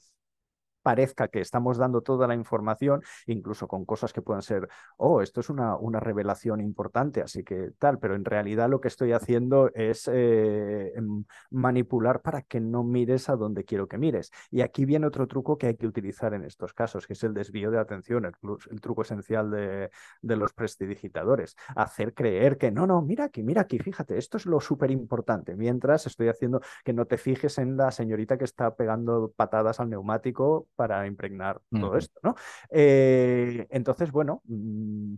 [0.83, 5.41] parezca que estamos dando toda la información, incluso con cosas que puedan ser, oh, esto
[5.41, 9.71] es una, una revelación importante, así que tal, pero en realidad lo que estoy haciendo
[9.75, 14.31] es eh, em, manipular para que no mires a donde quiero que mires.
[14.51, 17.35] Y aquí viene otro truco que hay que utilizar en estos casos, que es el
[17.35, 19.91] desvío de atención, el, truco esencial de,
[20.23, 21.57] de los prestidigitadores.
[21.77, 25.57] Hacer creer que no, no, mira aquí, mira aquí, fíjate, esto es lo súper importante,
[25.57, 29.91] mientras estoy haciendo que no te fijes en la señorita que está pegando patadas al
[29.91, 32.35] neumático para impregnar todo esto, ¿no?
[32.71, 35.15] Eh, entonces, bueno, mm,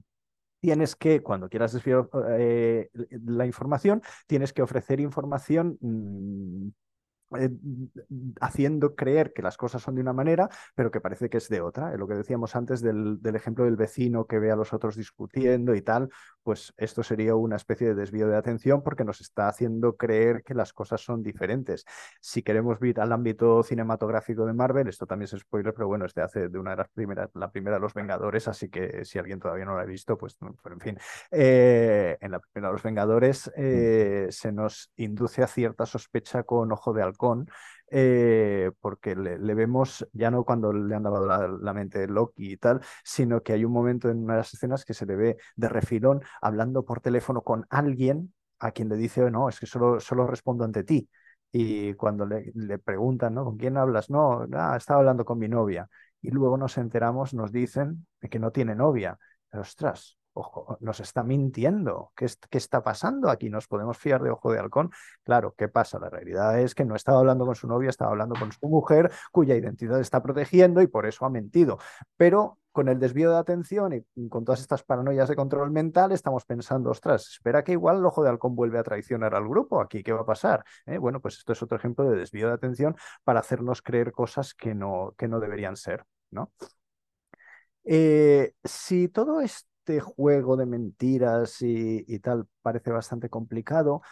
[0.60, 2.90] tienes que, cuando quieras desviar eh,
[3.24, 6.68] la información, tienes que ofrecer información mm,
[7.38, 7.50] eh,
[8.40, 11.60] haciendo creer que las cosas son de una manera, pero que parece que es de
[11.60, 11.96] otra.
[11.96, 15.82] Lo que decíamos antes del, ejemplo del vecino que ve a los otros discutiendo y
[15.82, 16.10] tal,
[16.42, 20.54] pues esto sería una especie de desvío de atención porque nos está haciendo creer que
[20.54, 21.84] las cosas son diferentes.
[22.20, 26.20] Si queremos ir al ámbito cinematográfico de Marvel, esto también es spoiler, pero bueno, este
[26.20, 29.38] hace de una de las primeras, la primera de los Vengadores, así que si alguien
[29.38, 30.98] todavía no lo ha visto, pues, en fin,
[31.30, 36.72] eh, en la primera de los Vengadores eh, se nos induce a cierta sospecha con
[36.72, 37.02] Ojo de
[37.94, 42.80] Eh, porque le, vemos ya no cuando le han dado la, mente Loki y tal,
[43.04, 45.68] sino que hay un momento en una de las escenas que se le ve de
[45.68, 50.26] refilón hablando por teléfono con alguien a quien le dice, no, es que solo, solo
[50.26, 51.08] respondo ante ti.
[51.52, 53.44] Y cuando le, preguntan, ¿no?
[53.44, 54.08] ¿Con quién hablas?
[54.08, 54.44] No,
[54.76, 55.88] estaba hablando con mi novia.
[56.22, 59.18] Y luego nos enteramos, nos dicen que no tiene novia.
[59.52, 62.12] ostras, ojo, nos está mintiendo.
[62.16, 63.50] ¿Qué, ¿Qué, está pasando aquí?
[63.50, 64.90] ¿Nos podemos fiar de Ojo de Halcón?
[65.24, 65.98] Claro, ¿qué pasa?
[65.98, 69.10] La realidad es que no estaba hablando con su novia, estaba hablando con su mujer,
[69.30, 71.78] cuya identidad está protegiendo y por eso ha mentido.
[72.16, 76.46] Pero con el desvío de atención y con todas estas paranoias de control mental, estamos
[76.46, 80.02] pensando, ostras, espera que igual el ojo de halcón vuelve a traicionar al grupo, aquí,
[80.02, 80.64] ¿qué va a pasar?
[80.86, 80.96] ¿Eh?
[80.96, 84.74] Bueno, pues esto es otro ejemplo de desvío de atención para hacernos creer cosas que
[84.74, 86.50] no, que no deberían ser, ¿no?
[87.84, 94.02] Eh, si todo esto este juego de mentiras y, tal parece bastante complicado.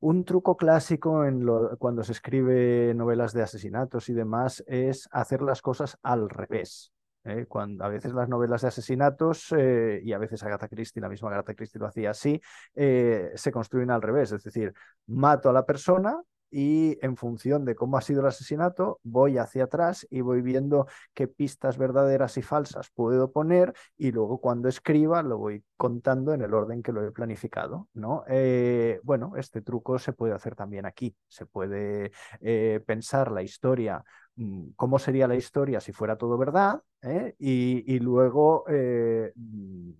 [0.00, 1.46] Un truco clásico en
[1.78, 6.92] cuando se escribe novelas de asesinatos y demás es hacer las cosas al revés.
[7.24, 7.44] ¿eh?
[7.46, 11.30] Cuando, a veces las novelas de asesinatos, eh, y a veces Agatha Christie, la misma
[11.30, 12.40] Agatha Christie lo hacía así,
[12.74, 14.32] eh, se construyen al revés.
[14.32, 14.72] Es decir,
[15.06, 16.18] mato a la persona,
[16.56, 20.86] y en función de cómo ha sido el asesinato, voy hacia atrás y voy viendo
[21.12, 26.42] qué pistas verdaderas y falsas puedo poner y luego cuando escriba lo voy contando en
[26.42, 27.88] el orden que lo he planificado.
[27.92, 28.22] ¿no?
[28.28, 31.16] Eh, bueno, este truco se puede hacer también aquí.
[31.26, 34.04] Se puede eh, pensar la historia
[34.36, 37.34] mm, cómo sería la historia si fuera todo verdad ¿eh?
[37.36, 39.90] y, luego mm,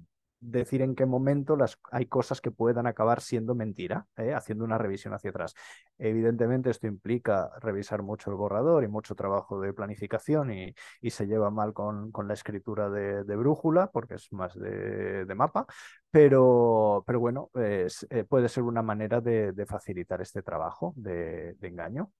[0.45, 4.35] decir en qué momento las, hay cosas que puedan acabar siendo mentira, ¿eh?
[4.35, 5.55] haciendo una revisión hacia atrás.
[5.99, 10.75] Evidentemente esto implica revisar mucho el borrador y mucho trabajo de planificación y,
[11.11, 15.67] se lleva mal con, con la escritura de, brújula porque es más de, mapa,
[16.11, 17.89] pero, pero bueno, eh,
[18.29, 22.11] puede ser una manera de, facilitar este trabajo de engaño.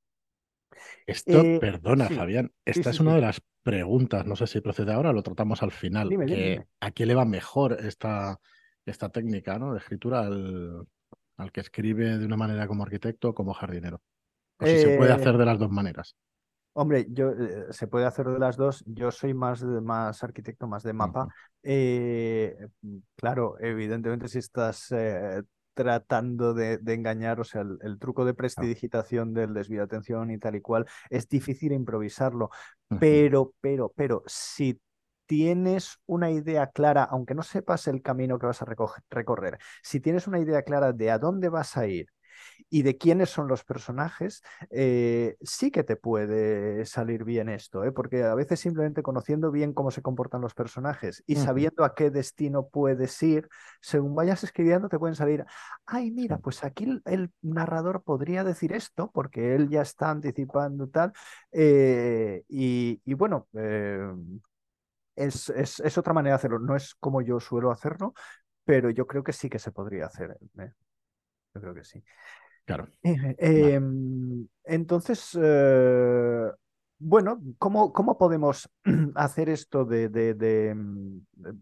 [1.07, 5.13] Esto, eh, perdona, Fabián, esta es una de las preguntas, no sé si procede ahora,
[5.13, 6.11] lo tratamos al final.
[6.81, 8.39] ¿A quién le va mejor esta,
[8.85, 9.73] esta técnica ¿no?
[9.73, 10.87] de escritura al,
[11.37, 14.03] al, que escribe de una manera como arquitecto o como jardinero?
[14.59, 16.17] O si se puede eh, hacer de las dos maneras.
[16.75, 18.83] Hombre, yo eh, se puede hacer de las dos.
[18.87, 21.29] Yo soy más, más arquitecto, más de mapa.
[23.17, 24.93] claro, evidentemente, si estás
[25.75, 30.57] tratando de, engañar, o sea, el, truco de prestidigitación del desvío de atención y tal
[30.57, 32.51] y cual, es difícil improvisarlo,
[33.01, 34.81] pero, pero, pero, si
[35.27, 38.67] tienes una idea clara, aunque no sepas el camino que vas a
[39.11, 42.14] recorrer, si tienes una idea clara de a dónde vas a ir
[42.75, 47.93] y de quiénes son los personajes, eh, sí que te puede salir bien esto, ¿eh?
[47.93, 52.11] porque a veces simplemente conociendo bien cómo se comportan los personajes y sabiendo a qué
[52.11, 53.49] destino puedes ir,
[53.81, 55.47] según vayas escribiendo te pueden salir,
[55.87, 61.13] ay, mira, pues aquí el, narrador podría decir esto, porque él ya está anticipando tal,
[61.53, 63.47] eh, y, bueno,
[65.15, 68.15] es, es, otra manera de hacerlo, no es como yo suelo hacerlo,
[68.65, 70.37] pero yo creo que sí que se podría hacer.
[71.55, 72.03] Yo creo que sí.
[72.69, 72.89] Claro.
[73.03, 73.35] Eh,
[73.75, 76.51] em, entonces, eh,
[77.05, 78.71] bueno, ¿cómo, cómo podemos
[79.15, 81.19] hacer esto de, mm,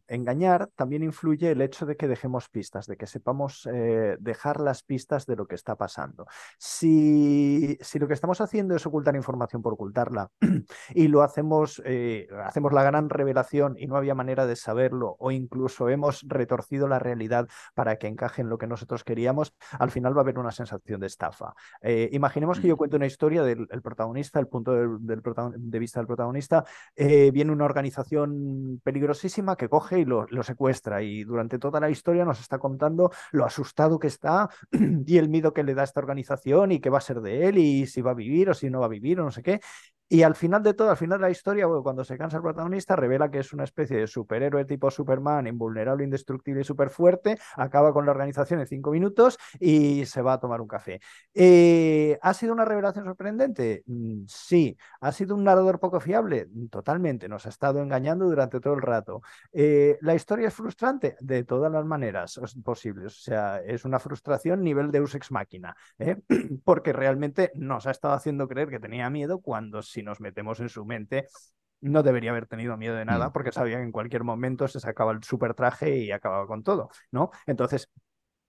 [0.07, 0.71] engañar?
[0.77, 5.27] También influye el hecho de que dejemos pistas, de que sepamos eh, dejar las pistas
[5.27, 6.27] de lo que está pasando.
[6.59, 10.31] Si, si, lo que estamos haciendo es ocultar información por ocultarla
[10.95, 15.33] y lo hacemos, eh, hacemos la gran revelación y no había manera de saberlo o
[15.33, 20.17] incluso hemos retorcido la realidad para que encaje en lo que nosotros queríamos, al final
[20.17, 21.55] va a haber una sensación de estafa.
[21.81, 25.79] Eh, imaginemos que yo cuento una historia del protagonista, el punto del, del protagonista, de
[25.79, 26.65] vista del protagonista,
[26.97, 32.25] eh, viene una organización peligrosísima que coge y lo, secuestra y durante toda la historia
[32.25, 34.49] nos está contando lo asustado que está
[35.07, 37.59] y el miedo que le da esta organización y qué va a ser de él
[37.59, 39.61] y si va a vivir o si no va a vivir o no sé qué.
[40.13, 42.95] Y al final de todo, al final de la historia, cuando se cansa el protagonista,
[42.95, 47.95] revela que es una especie de superhéroe tipo Superman, invulnerable, indestructible y súper fuerte, acaba
[47.95, 51.01] con la organización en cinco minutos y se va a tomar un café.
[51.33, 53.85] Eh, ¿Ha sido una revelación sorprendente?
[53.87, 54.77] Mm, sí.
[55.01, 56.47] ¿Ha sido un narrador poco fiable?
[56.53, 57.27] Mm, totalmente.
[57.27, 59.23] Nos ha estado engañando durante todo el rato.
[59.51, 61.17] Eh, ¿La historia es frustrante?
[61.21, 63.19] De todas las maneras posibles.
[63.19, 66.19] O sea, es una frustración nivel Deus ex máquina, ¿eh?
[66.65, 70.69] porque realmente nos ha estado haciendo creer que tenía miedo cuando si nos metemos en
[70.69, 71.27] su mente
[71.81, 73.33] no debería haber tenido miedo de nada mm.
[73.33, 76.91] porque sabía que en cualquier momento se sacaba el super traje y acababa con todo,
[77.11, 77.31] ¿no?
[77.47, 77.89] Entonces,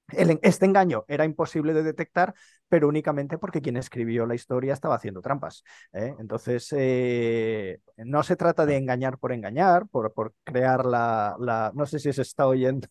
[0.07, 2.33] este engaño era imposible de detectar,
[2.67, 5.63] pero únicamente porque quien escribió la historia estaba haciendo trampas.
[5.93, 6.13] ¿eh?
[6.19, 11.99] Entonces, eh, no se trata de engañar por engañar, por, por crear la, No sé
[11.99, 12.87] si se está oyendo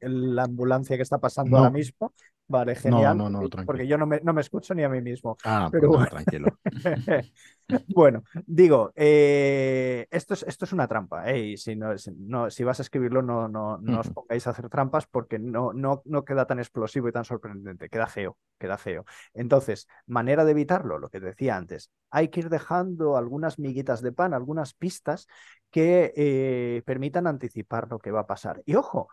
[0.00, 2.12] la ambulancia que está pasando ahora mismo.
[2.50, 3.16] Vale, genial.
[3.16, 5.36] No, no, no, porque yo no me, no me, escucho ni a mí mismo.
[5.44, 6.10] Ah, pero pues bueno.
[6.10, 6.58] tranquilo.
[7.94, 11.30] bueno, digo, eh, esto, es, esto es una trampa.
[11.30, 11.56] ¿eh?
[11.56, 15.38] si, no, si vas a escribirlo, no, no, no os pongáis a hacer trampas porque
[15.38, 17.88] no, no, no queda tan explosivo y tan sorprendente.
[17.88, 19.04] Queda feo, queda feo.
[19.32, 24.10] Entonces, manera de evitarlo, lo que decía antes, hay que ir dejando algunas miguitas de
[24.10, 25.28] pan, algunas pistas
[25.70, 28.60] que eh, permitan anticipar lo que va a pasar.
[28.66, 29.08] Y ojo,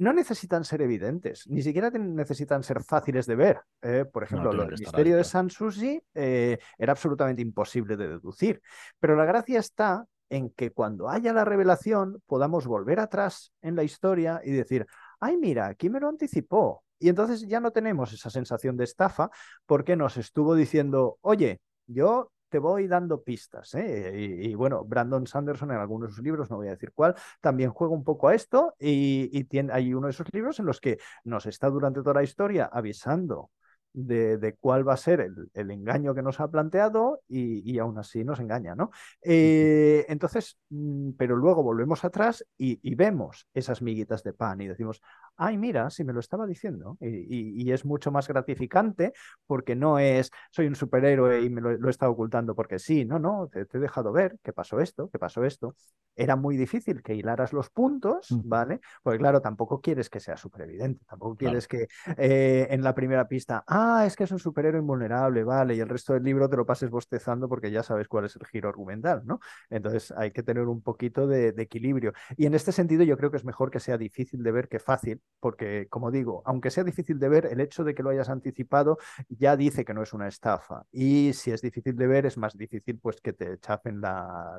[0.00, 3.60] no necesitan ser evidentes, ni siquiera necesitan ser fáciles de ver.
[3.82, 4.06] ¿eh?
[4.10, 8.62] por ejemplo, el misterio de Sansusi eh, era absolutamente imposible de deducir.
[8.98, 13.84] Pero la gracia está en que cuando haya la revelación podamos volver atrás en la
[13.84, 14.86] historia y decir,
[15.20, 16.82] ay, mira, aquí me lo anticipó.
[16.98, 19.28] Y entonces ya no tenemos esa sensación de estafa
[19.66, 23.74] porque nos estuvo diciendo, oye, yo te voy dando pistas.
[23.74, 24.12] ¿eh?
[24.42, 27.70] Y, bueno, Brandon Sanderson en algunos de sus libros, no voy a decir cuál, también
[27.70, 30.98] juega un poco a esto y, tiene, hay uno de esos libros en los que
[31.24, 33.50] nos está durante toda la historia avisando
[33.92, 35.20] de, cuál va a ser
[35.54, 38.90] el, engaño que nos ha planteado y, aún así nos engaña, ¿no?
[39.22, 45.00] Eh, entonces, mm, pero luego volvemos atrás y, vemos esas miguitas de pan y decimos,
[45.36, 46.98] ay, mira, si me lo estaba diciendo.
[47.00, 49.12] Y, es mucho más gratificante
[49.46, 53.18] porque no es, soy un superhéroe y me lo, he estado ocultando porque sí, no,
[53.18, 55.76] no, te, he dejado ver que pasó esto, que pasó esto.
[56.16, 58.80] Era muy difícil que hilaras los puntos, ¿vale?
[59.02, 61.86] Porque claro, tampoco quieres que sea súper evidente, tampoco quieres que
[62.18, 65.88] eh, en la primera pista, ah, es que es un superhéroe invulnerable, vale, y el
[65.88, 69.22] resto del libro te lo pases bostezando porque ya sabes cuál es el giro argumental,
[69.24, 69.40] ¿no?
[69.68, 72.12] Entonces hay que tener un poquito de, equilibrio.
[72.36, 74.78] Y en este sentido yo creo que es mejor que sea difícil de ver que
[74.78, 78.28] fácil, porque como digo, aunque sea difícil de ver, el hecho de que lo hayas
[78.28, 80.84] anticipado ya dice que no es una estafa.
[80.90, 84.58] Y si es difícil de ver, es más difícil pues que te chafen la,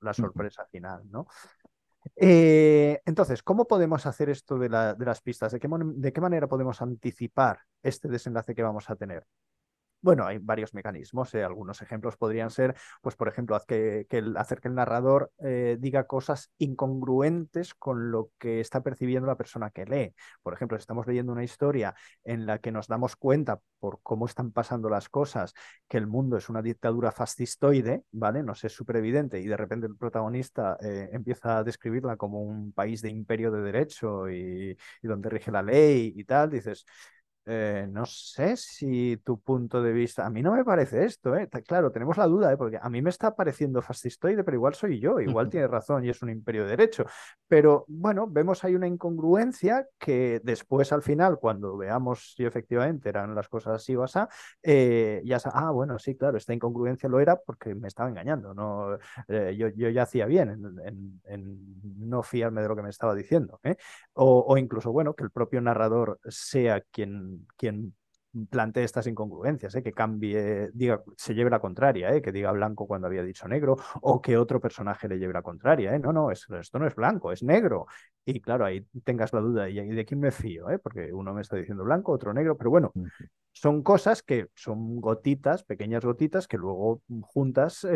[0.00, 1.26] la sorpresa final, ¿no?
[2.16, 5.52] Eh, entonces, ¿cómo podemos hacer esto de, las pistas?
[5.52, 5.60] ¿De
[6.12, 9.26] qué, manera podemos anticipar este desenlace que vamos a tener?
[10.04, 11.34] Bueno, hay varios mecanismos.
[11.34, 11.42] ¿eh?
[11.42, 16.52] Algunos ejemplos podrían ser, pues, por ejemplo, que, hacer que el narrador eh, diga cosas
[16.58, 20.14] incongruentes con lo que está percibiendo la persona que lee.
[20.42, 24.26] Por ejemplo, si estamos leyendo una historia en la que nos damos cuenta por cómo
[24.26, 25.54] están pasando las cosas
[25.88, 28.42] que el mundo es una dictadura fascistoide, ¿vale?
[28.42, 32.42] No sé, es súper evidente, y de repente el protagonista eh, empieza a describirla como
[32.42, 36.84] un país de imperio de derecho y, y donde rige la ley y tal, dices,
[37.46, 41.46] eh, no sé si tu punto de vista, a mí no me parece esto, ¿eh?
[41.66, 42.56] claro, tenemos la duda, ¿eh?
[42.56, 46.08] porque a mí me está pareciendo fascistoide, pero igual soy yo, igual tiene razón y
[46.08, 47.04] es un imperio de derecho,
[47.46, 53.34] pero bueno, vemos ahí una incongruencia que después al final, cuando veamos si efectivamente eran
[53.34, 54.20] las cosas así o así,
[54.62, 58.96] eh, ya ah, bueno, sí, claro, esta incongruencia lo era porque me estaba engañando, no,
[59.28, 60.80] yo, yo, ya hacía bien
[61.26, 63.60] en, no fiarme de lo que me estaba diciendo,
[64.14, 67.94] o, o incluso, bueno, que el propio narrador sea quien quien,
[68.50, 69.82] plantee estas incongruencias, ¿eh?
[69.82, 72.22] que cambie, diga, se lleve la contraria, ¿eh?
[72.22, 75.94] que diga blanco cuando había dicho negro, o que otro personaje le lleve la contraria.
[75.94, 75.98] ¿eh?
[75.98, 77.86] No, no, esto no es blanco, es negro.
[78.24, 80.66] Y claro, ahí tengas la duda, ¿y de quién me fío?
[80.82, 82.92] Porque uno me está diciendo blanco, otro negro, pero bueno,
[83.52, 87.86] son cosas que son gotitas, pequeñas gotitas, que luego juntas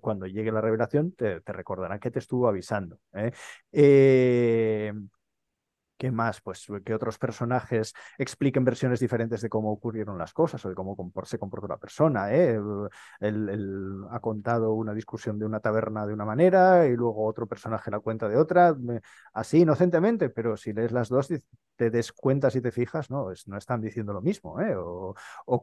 [0.00, 3.00] cuando llegue la revelación te, te, recordarán que te estuvo avisando.
[3.14, 3.32] ¿eh?
[6.00, 6.40] Eh, ¿Qué más?
[6.40, 10.96] Pues que otros personajes expliquen versiones diferentes de cómo ocurrieron las cosas o de cómo
[11.24, 12.32] se comportó la persona.
[12.32, 12.58] ¿eh?
[13.20, 17.90] Él, ha contado una discusión de una taberna de una manera y luego otro personaje
[17.90, 18.74] la cuenta de otra,
[19.34, 21.28] así inocentemente, pero si lees las dos
[21.80, 24.74] te des cuenta si te fijas, no, no están diciendo lo mismo, ¿eh?
[24.76, 25.14] o,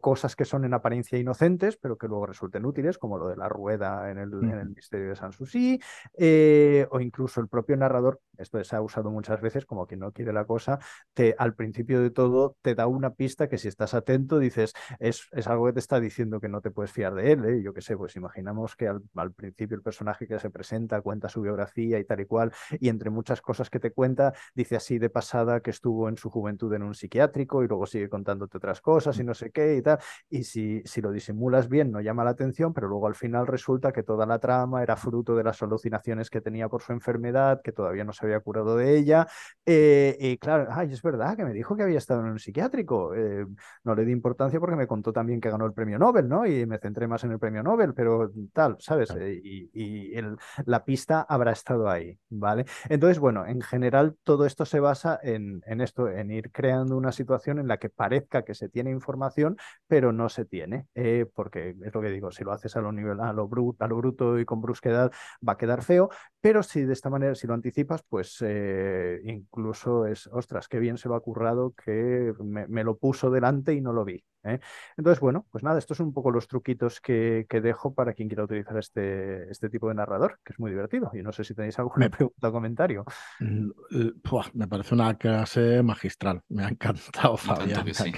[0.02, 3.48] cosas que son en apariencia inocentes, pero que luego resulten útiles, como lo de la
[3.48, 5.80] rueda en el, en el misterio de Sanssouci,
[6.18, 10.12] eh, o incluso el propio narrador, esto se ha usado muchas veces, como quien no
[10.12, 10.80] quiere la cosa,
[11.14, 15.28] te, al principio de todo te da una pista que si estás atento dices, es,
[15.34, 17.62] es algo que te está diciendo que no te puedes fiar de él, ¿eh?
[17.62, 21.30] yo qué sé, pues imaginamos que al, al principio el personaje que se presenta cuenta
[21.30, 24.98] su biografía y tal y cual, y entre muchas cosas que te cuenta, dice así
[24.98, 28.82] de pasada que estuvo en su juventud en un psiquiátrico y luego sigue contándote otras
[28.82, 30.00] cosas y no sé qué y tal.
[30.30, 33.92] Y si, si lo disimulas bien, no llama la atención, pero luego al final resulta
[33.92, 37.72] que toda la trama era fruto de las alucinaciones que tenía por su enfermedad, que
[37.72, 39.28] todavía no se había curado de ella.
[39.66, 43.14] Eh, y claro, ay, es verdad que me dijo que había estado en un psiquiátrico.
[43.16, 43.46] Eh,
[43.84, 46.46] no le di importancia porque me contó también que ganó el premio Nobel, ¿no?
[46.46, 49.12] Y me centré más en el premio Nobel, pero tal, ¿sabes?
[49.12, 52.66] Eh, y, y el, la pista habrá estado ahí, ¿vale?
[52.90, 57.12] Entonces, bueno, en general todo esto se basa en, en esto, en ir creando una
[57.12, 61.76] situación en la que parezca que se tiene información, pero no se tiene, eh, porque
[61.84, 63.98] es lo que digo, si lo haces a lo, nivel, a, lo bruto, a lo
[63.98, 65.12] bruto y con brusquedad
[65.48, 66.10] va a quedar feo,
[66.42, 70.98] pero si de esta manera, si lo anticipas, pues eh, incluso es, ostras, qué bien
[70.98, 74.24] se lo ha currado que me, me lo puso delante y no lo vi.
[74.48, 74.60] ¿Eh?
[74.98, 78.28] Entonces, bueno, pues nada, estos son un poco los truquitos que, que, dejo para quien
[78.28, 81.12] quiera utilizar este, este tipo de narrador, que es muy divertido.
[81.14, 83.06] Y no sé si tenéis alguna pregunta o comentario.
[83.40, 86.42] Me parece una clase magistral.
[86.50, 87.86] Me ha encantado, Fabián.
[87.86, 88.12] Me, sí.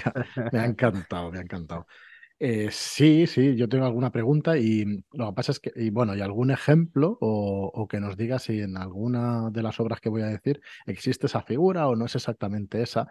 [0.52, 1.86] me, ha encantado, me ha encantado.
[2.42, 6.16] Eh, sí, sí, yo tengo alguna pregunta y lo que pasa es que, y bueno,
[6.16, 10.08] y algún ejemplo o, o, que nos diga si en alguna de las obras que
[10.08, 13.08] voy a decir existe esa figura o no es exactamente esa.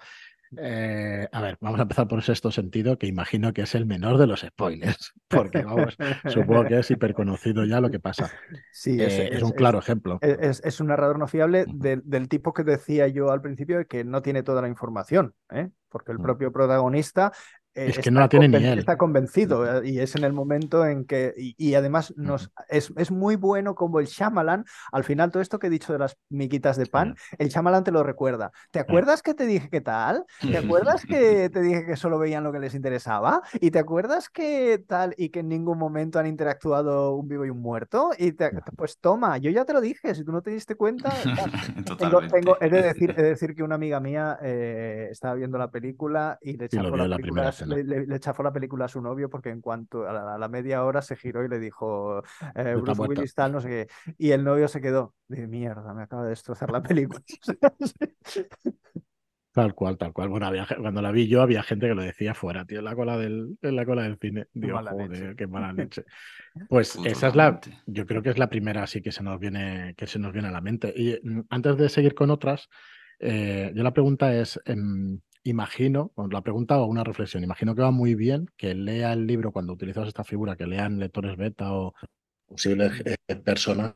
[0.57, 4.17] Eh, a ver, vamos a empezar por sexto sentido, que imagino que es el menor
[4.17, 5.97] de los spoilers, porque vamos,
[6.27, 8.31] supongo que es hiperconocido ya lo que pasa.
[8.71, 10.17] Sí, es, eh, es un claro ejemplo.
[10.21, 14.03] Es, es, un narrador no fiable del, del, tipo que decía yo al principio que
[14.03, 15.69] no tiene toda la información, ¿eh?
[15.89, 17.31] porque el propio protagonista
[17.73, 18.79] es que no la tiene ni él.
[18.79, 21.33] Está convencido y es en el momento en que.
[21.37, 25.59] Y, y además nos, es, es, muy bueno como el Shyamalan, al final, todo esto
[25.59, 28.51] que he dicho de las miquitas de pan, el Shyamalan te lo recuerda.
[28.71, 30.25] ¿Te acuerdas que te dije que tal?
[30.41, 33.41] ¿Te acuerdas que te dije que solo veían lo que les interesaba?
[33.59, 37.49] ¿Y te acuerdas que tal y que en ningún momento han interactuado un vivo y
[37.49, 38.11] un muerto?
[38.17, 41.11] Y te, pues toma, yo ya te lo dije, si tú no te diste cuenta.
[41.99, 45.57] tengo, tengo, he, de decir, he de decir que una amiga mía eh, estaba viendo
[45.57, 47.17] la película y le echó la, la
[47.65, 50.37] le, le, le, chafó la película a su novio porque en cuanto a la, a
[50.37, 52.23] la media hora se giró y le dijo
[52.55, 54.13] eh, Bruce Willis tal, no sé qué.
[54.17, 57.21] Y el novio se quedó de mierda, me acaba de destrozar la película.
[59.51, 60.29] Tal cual, tal cual.
[60.29, 62.95] Bueno, había, cuando la vi yo había gente que lo decía fuera, tío, en la
[62.95, 64.45] cola del, en la cola del cine.
[64.53, 65.35] Digo, mala joder, leche.
[65.35, 66.05] qué mala leche.
[66.69, 69.39] Pues Puto esa es la, yo creo que es la primera así que se nos
[69.39, 70.93] viene, que se nos viene a la mente.
[70.95, 72.69] Y mm, antes de seguir con otras,
[73.19, 74.75] eh, yo la pregunta es, eh,
[75.43, 79.51] imagino, la pregunta o una reflexión, imagino que va muy bien que lea el libro
[79.51, 81.93] cuando utilizas esta figura, que lean lectores beta o
[82.45, 83.95] posibles eh, personas.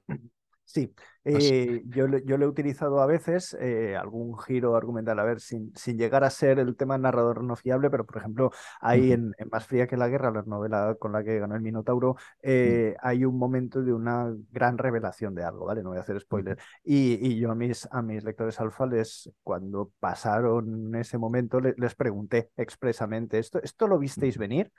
[0.65, 0.93] Sí,
[1.25, 5.71] eh, yo, yo, lo he utilizado a veces, eh, algún giro argumental, a ver, sin,
[5.75, 8.51] sin, llegar a ser el tema narrador no fiable, pero por ejemplo,
[8.81, 9.13] hay uh -huh.
[9.13, 12.15] en, en, Más Fría que la Guerra, la novela con la que ganó el Minotauro,
[12.41, 12.99] eh, uh -huh.
[13.01, 15.81] hay un momento de una gran revelación de algo, ¿vale?
[15.81, 16.55] No voy a hacer spoiler.
[16.55, 16.79] Uh -huh.
[16.83, 21.77] y, y, yo a mis, a mis lectores alfa, les, cuando pasaron ese momento, les,
[21.77, 24.71] les pregunté expresamente, ¿esto, ¿esto lo visteis venir?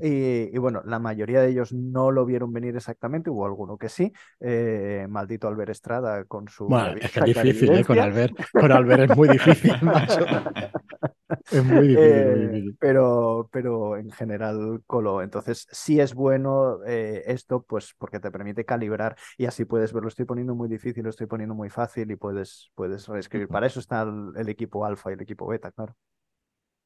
[0.00, 3.88] Y, y, bueno, la mayoría de ellos no lo vieron venir exactamente, hubo alguno que
[3.88, 6.66] sí, eh, maldito Albert Estrada con su...
[6.66, 7.84] Bueno, es que es difícil, ¿eh?
[7.84, 9.72] con, Albert, con Albert es muy difícil.
[11.50, 12.76] es muy difícil, eh, muy difícil.
[12.78, 15.20] Pero, pero en general coló.
[15.22, 20.02] Entonces, sí es bueno eh, esto, pues porque te permite calibrar y así puedes ver,
[20.02, 23.48] lo estoy poniendo muy difícil, lo estoy poniendo muy fácil y puedes, puedes reescribir.
[23.48, 25.96] Para eso está el, el, equipo alfa y el equipo beta, claro.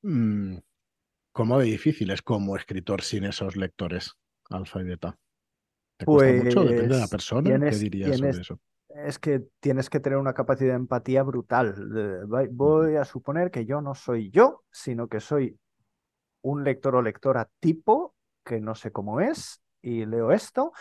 [0.01, 0.57] Mm,
[1.33, 4.15] ¿Cómo de difícil es como escritor sin esos lectores
[4.49, 5.19] alfa y beta?
[6.03, 6.65] ¿Te pues, mucho?
[6.65, 7.43] Depende de la persona.
[7.43, 8.61] Tienes, ¿Qué dirías tienes, sobre eso?
[8.89, 11.75] Es que tienes que tener una capacidad de empatía brutal.
[12.51, 15.57] Voy a suponer que yo no soy yo, sino que soy
[16.43, 20.73] un lector o lectora tipo que no sé cómo es y leo esto.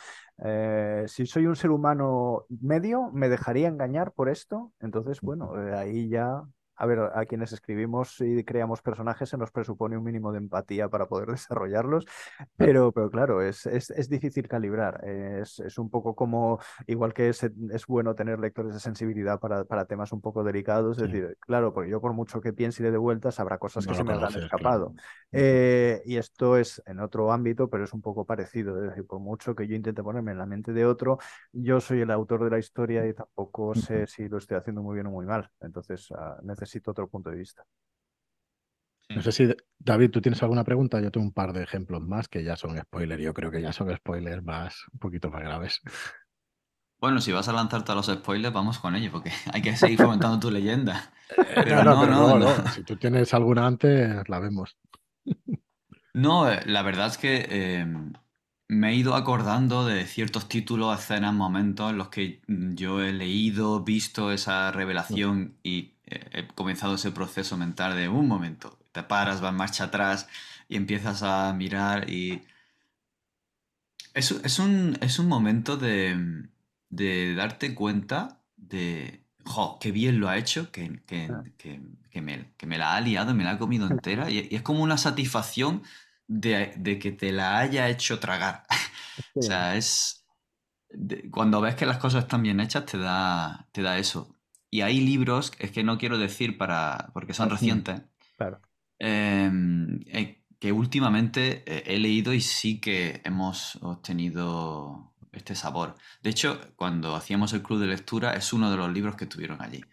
[0.43, 4.73] Eh, si soy un ser humano medio, me dejaría engañar por esto.
[4.79, 6.43] Entonces, bueno, eh, ahí ya
[6.81, 10.89] a ver, a quienes escribimos y creamos personajes se nos presupone un mínimo de empatía
[10.89, 12.07] para poder desarrollarlos,
[12.57, 14.99] pero, pero claro, es, es, es difícil calibrar.
[15.07, 19.63] Es, es, un poco como, igual que es, es bueno tener lectores de sensibilidad para,
[19.63, 22.85] para, temas un poco delicados, es decir, claro, porque yo por mucho que piense y
[22.85, 24.93] le dé vueltas, habrá cosas que se me habrán escapado.
[24.93, 25.07] Claro.
[25.33, 29.19] Eh, y esto es en otro ámbito, pero es un poco parecido, es decir, por
[29.19, 31.19] mucho que yo intente ponerme en la mente de otro,
[31.51, 34.95] yo soy el autor de la historia y tampoco sé si lo estoy haciendo muy
[34.95, 35.47] bien o muy mal.
[35.59, 37.65] Entonces, uh, necesito necesito otro punto de vista.
[39.09, 41.01] No sé si, David, tú tienes alguna pregunta.
[41.01, 43.21] Yo tengo un par de ejemplos más que ya son spoilers.
[43.21, 45.81] Yo creo que ya son spoilers más, un poquito más graves.
[46.97, 49.97] Bueno, si vas a lanzarte a los spoilers, vamos con ellos, porque hay que seguir
[49.97, 51.11] fomentando tu leyenda.
[51.37, 54.77] Eh, no, no, no, no, Si tú tienes alguna antes, la vemos.
[56.13, 58.13] No, eh, la verdad es que em,
[58.71, 63.83] me he ido acordando de ciertos títulos, escenas, momentos en los que yo he leído,
[63.83, 69.41] visto esa revelación y eh, he comenzado ese proceso mental de un momento, te paras,
[69.41, 70.29] vas marcha atrás
[70.69, 72.43] y empiezas a mirar y...
[74.13, 76.47] Es, es, un, es un momento de,
[76.89, 81.43] de darte cuenta de, jo, qué bien lo ha hecho, que, que, Ah.
[81.57, 84.55] que, que me, que me la ha liado, me la ha comido entera y, y
[84.55, 85.83] es como una satisfacción
[86.39, 88.63] de, de que te la haya hecho tragar.
[89.39, 89.47] O Sí.
[89.47, 90.25] sea, es...
[90.89, 94.35] de- cuando ves que las cosas están bien hechas, te da, te da eso.
[94.69, 98.01] Y hay libros, es que no quiero decir para, porque son recientes,
[98.37, 98.61] Claro.
[98.99, 105.95] em, eh, que últimamente eh, he leído y sí que hemos obtenido este sabor.
[106.23, 109.61] De hecho, cuando hacíamos el club de lectura, es uno de los libros que estuvieron
[109.61, 109.83] allí.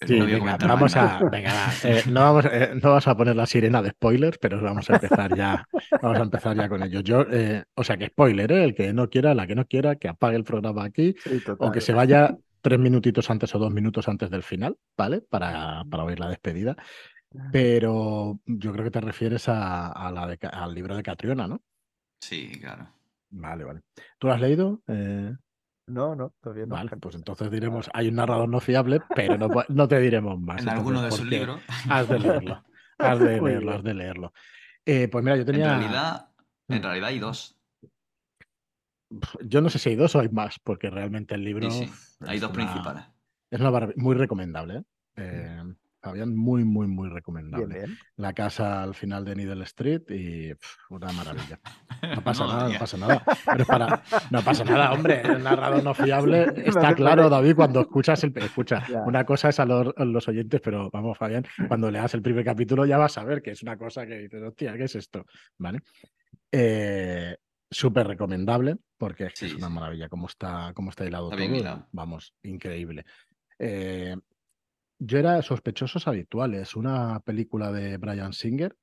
[0.00, 1.20] Sí, venga, vamos a.
[1.30, 4.60] Venga, va, eh, no, vamos, eh, no vamos a poner la sirena de spoilers, pero
[4.60, 5.64] vamos a empezar ya.
[6.00, 7.02] Vamos a empezar ya con ellos.
[7.04, 8.64] Yo, eh, o sea que spoiler, ¿eh?
[8.64, 11.70] El que no quiera, la que no quiera, que apague el programa aquí Sí, o
[11.70, 15.20] que se vaya tres minutitos antes o dos minutos antes del final, ¿vale?
[15.20, 16.76] Para, para oír la despedida.
[17.50, 21.48] Pero yo creo que te refieres a, a la de Ca- al libro de Catriona,
[21.48, 21.62] ¿no?
[22.20, 22.88] Sí, claro.
[23.30, 23.80] Vale, vale.
[24.18, 24.82] ¿Tú lo has leído?
[24.86, 25.34] Eh,
[25.92, 26.74] No, no, todavía no.
[26.74, 30.62] vale, pues entonces diremos, hay un narrador no fiable, pero no, no te diremos más.
[30.62, 31.60] En alguno de sus libros.
[31.88, 32.64] Has de leerlo,
[32.98, 34.32] has de leerlo, has de leerlo.
[34.86, 36.28] Eh, pues mira, yo En tenía, realidad,
[36.68, 36.82] en Mm.
[36.82, 37.58] realidad hay dos.
[39.44, 42.24] yo no sé si hay dos o hay más, porque realmente el libro Sí, sí.
[42.26, 43.04] Hay dos una- principales.
[43.50, 44.82] es una muy recomendable, ¿eh?
[45.16, 47.74] Eh, Fabián, muy, muy, muy recomendable.
[47.78, 47.96] bien.
[48.16, 50.52] La casa al final de Needle Street y
[50.90, 51.60] una maravilla.
[52.14, 53.24] No pasa No nada, no pasa nada.
[53.46, 55.20] Pero es para, no pasa nada, hombre.
[55.22, 58.32] El narrador no fiable está claro, David, cuando escuchas el.
[58.36, 59.02] Escucha, Ya.
[59.02, 62.44] una cosa es a los, a los oyentes, pero vamos, Fabián, cuando leas el primer
[62.44, 65.24] capítulo ya vas a ver que es una cosa que dices, hostia, ¿qué es esto?
[65.58, 65.80] ¿Vale?
[66.50, 67.36] Eh,
[67.70, 71.52] Súper recomendable, porque es que es una maravilla cómo está, cómo está hilado Está bien
[71.52, 71.60] todo.
[71.60, 71.88] hilado.
[71.92, 73.06] Vamos, increíble.
[73.58, 74.14] Eh,
[75.04, 78.76] yo era Sospechosos Habituales, una película de Brian Singer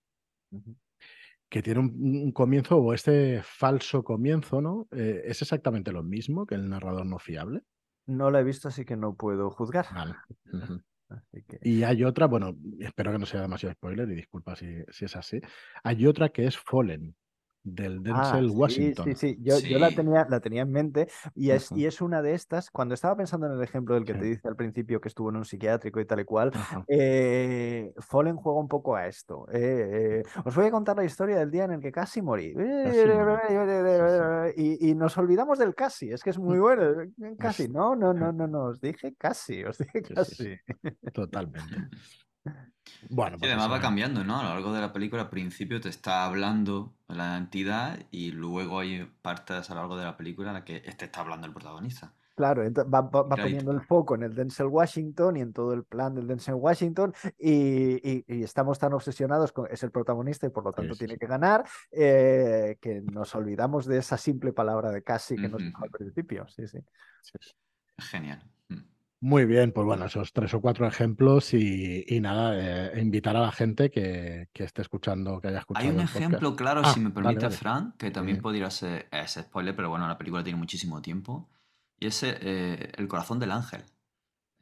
[1.50, 1.90] que tiene un,
[2.24, 4.88] un comienzo o este falso comienzo, ¿no?
[4.92, 7.64] Eh, es exactamente lo mismo que el narrador no fiable.
[8.06, 9.88] No la he visto, así que no puedo juzgar.
[9.94, 10.16] Vale.
[10.54, 10.82] Ujú.
[11.10, 11.58] Así que...
[11.64, 15.16] Y hay otra, bueno, espero que no sea demasiado spoiler y disculpa si, si es
[15.16, 15.42] así.
[15.84, 17.16] Hay otra que es Fallen,
[17.64, 19.06] del Ah, Denzel sí, Washington.
[19.08, 19.96] Sí, sí, yo, yo la Sí.
[19.96, 23.48] tenía, la tenía en mente y es, y es una de estas, cuando estaba pensando
[23.48, 24.30] en el ejemplo del que te Sí.
[24.32, 26.52] dice al principio que estuvo en un psiquiátrico y tal y cual,
[26.88, 29.46] eh, Fallen juega un poco a esto.
[29.52, 32.54] eh, eh, os voy a contar la historia del día en el que casi morí.
[34.56, 37.12] Y, y nos olvidamos del casi, es que es muy bueno.
[37.40, 40.36] Casi, no, no, no, no, no, os dije casi, os dije Sí, sí, casi.
[40.36, 40.56] sí.
[41.14, 41.62] Totalmente.
[43.10, 44.40] Bueno, Sí, pues además va cambiando, ¿no?
[44.40, 48.80] A lo largo de la película, al principio te está hablando la entidad y luego
[48.80, 51.54] hay partes a lo largo de la película en las que te está hablando el
[51.54, 52.12] protagonista.
[52.36, 55.52] Claro, va, va- va Claro, y- poniendo el foco en el Denzel Washington y en
[55.52, 59.92] todo el plan del Denzel Washington y, y- y estamos tan obsesionados con es el
[59.92, 64.18] protagonista y por lo tanto sí, tiene que ganar eh, que nos olvidamos de esa
[64.18, 66.48] simple palabra de casi que nos dijo al principio.
[66.48, 66.80] Sí, sí.
[68.00, 68.40] Genial.
[69.22, 69.28] Mm.
[69.30, 72.54] Muy bien, pues bueno, esos tres o cuatro ejemplos y, y nada,
[72.94, 76.06] eh, invitar a la gente que, que esté escuchando, que haya escuchado Hay un el
[76.08, 76.16] podcast.
[76.26, 77.56] ejemplo claro, Ah, si me permite, vale.
[77.58, 78.42] Fran, que también Sí.
[78.42, 81.50] podría ser es spoiler, pero bueno, la película tiene muchísimo tiempo.
[82.00, 83.84] Y es eh, El corazón del ángel.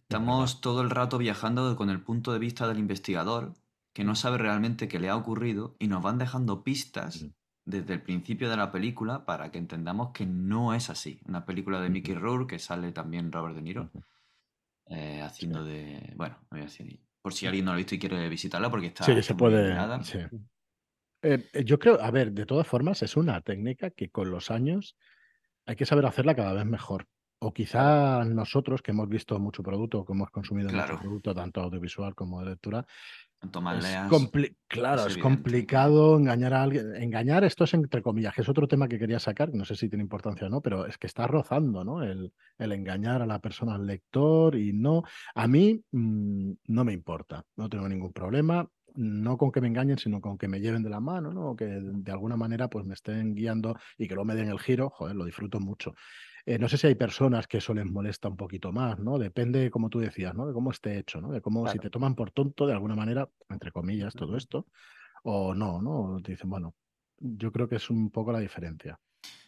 [0.10, 3.54] Estamos todo el rato viajando con el punto de vista del investigador,
[3.94, 7.34] que no sabe realmente qué le ha ocurrido, y nos van dejando pistas Ujú.
[7.66, 11.20] desde el principio de la película para que entendamos que no es así.
[11.28, 12.16] Una película de Mickey.
[12.16, 13.92] Rourke, que sale también Robert De Niro.
[14.90, 16.14] Eh, haciendo de...
[16.16, 17.00] Bueno, no voy a decir...
[17.22, 19.36] Por si alguien no lo ha visto y quiere visitarla, porque está, Sí, está se
[19.36, 19.76] puede.
[20.04, 20.20] sí.
[21.24, 24.50] Eh, eh, yo creo, a ver, de todas formas, es una técnica que con los
[24.52, 24.96] años
[25.66, 27.08] hay que saber hacerla cada vez mejor.
[27.40, 32.16] O quizá nosotros, que hemos visto mucho producto, que hemos consumido mucho producto, tanto audiovisual
[32.16, 32.86] como de lectura,
[33.84, 34.10] Leas...
[34.68, 36.96] claro, es complicado engañar a alguien.
[36.96, 39.90] Engañar, esto es entre comillas, que es otro tema que quería sacar, no sé si
[39.90, 42.02] tiene importancia o no, pero es que está rozando, ¿no?
[42.02, 45.04] El, el engañar a la persona, al lector y no.
[45.36, 49.98] A mí mm, no me importa, no tengo ningún problema, no con que me engañen,
[49.98, 51.52] sino con que me lleven de la mano, ¿no?
[51.52, 54.60] O que de alguna manera pues me estén guiando y que luego me den el
[54.60, 55.94] giro, joder, lo disfruto mucho.
[56.48, 59.20] Eh, no sé si hay personas que eso les molesta un poquito más, ¿no?
[59.20, 60.48] Depende, como tú decías, ¿no?
[60.48, 61.30] De cómo esté hecho, ¿no?
[61.30, 64.66] De cómo si te toman por tonto de alguna manera, entre comillas, todo esto,
[65.24, 66.22] o no, ¿no?
[66.24, 66.74] Te dicen, bueno,
[67.20, 68.98] yo creo que es un poco la diferencia.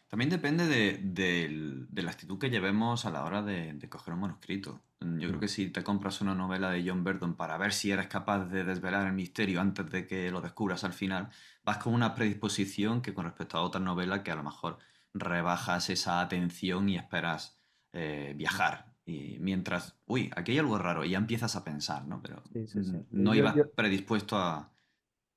[0.09, 4.81] También depende de, la actitud que llevemos a la hora de, coger un manuscrito.
[4.99, 5.39] Yo creo mm.
[5.39, 8.65] que si te compras una novela de John Burton para ver si eres capaz de
[8.65, 11.29] desvelar el misterio antes de que lo descubras al final,
[11.63, 14.79] vas con una predisposición que con respecto a otra novela que a lo mejor
[15.13, 17.59] rebajas esa atención y esperas
[17.93, 18.93] eh, viajar.
[19.05, 22.21] Y mientras, uy, aquí hay algo raro, y ya empiezas a pensar, ¿no?
[22.21, 22.43] Pero
[23.09, 24.71] no ibas predispuesto a,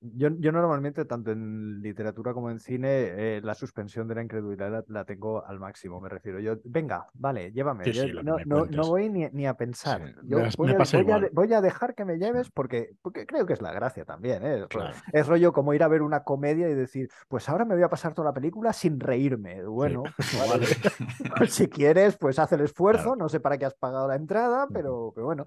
[0.03, 4.85] yo, yo, normalmente, tanto en literatura como en cine, eh, la suspensión de la incredulidad
[4.89, 6.41] la, tengo al máximo, me refiero.
[6.41, 7.85] Yo, venga, vale, llévame.
[8.25, 10.15] no, no, no, voy ni, ni a pensar.
[10.25, 13.73] Yo voy, a, voy, a, dejar que me lleves porque, porque creo que es la
[13.73, 14.45] gracia también.
[14.45, 14.67] ¿eh?
[15.13, 17.89] Es rollo como ir a ver una comedia y decir, pues ahora me voy a
[17.89, 19.63] pasar toda la película sin reírme.
[19.65, 20.03] Bueno,
[21.39, 23.15] pues si quieres, pues haz el esfuerzo.
[23.15, 25.45] No sé para qué has pagado la entrada, pero, pero bueno.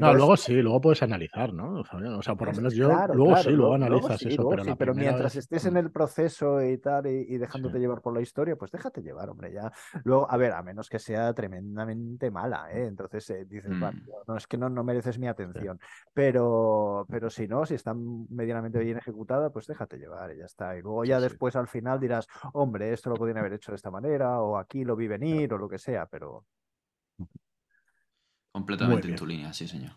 [0.00, 1.80] no, luego sí, luego puedes analizar, ¿no?
[1.80, 3.89] O sea, por lo menos yo luego sí, luego analizo
[4.78, 8.70] pero, mientras estés en el proceso y tal, y, dejándote llevar por la historia, pues
[8.70, 9.72] déjate llevar, hombre, ya.
[10.04, 12.86] Luego, a ver, a menos que sea tremendamente mala, ¿eh?
[12.86, 13.84] Entonces eh, dices, mm.
[14.26, 15.78] no, es que no, no mereces mi atención.
[16.12, 20.76] Pero, pero si no, si está medianamente bien ejecutada, pues déjate llevar y ya está.
[20.76, 23.90] Y luego ya después al final dirás, hombre, esto lo podrían haber hecho de esta
[23.90, 26.44] manera, o aquí lo vi venir, o lo que sea, pero.
[28.52, 29.92] Completamente en tu línea, sí, señor.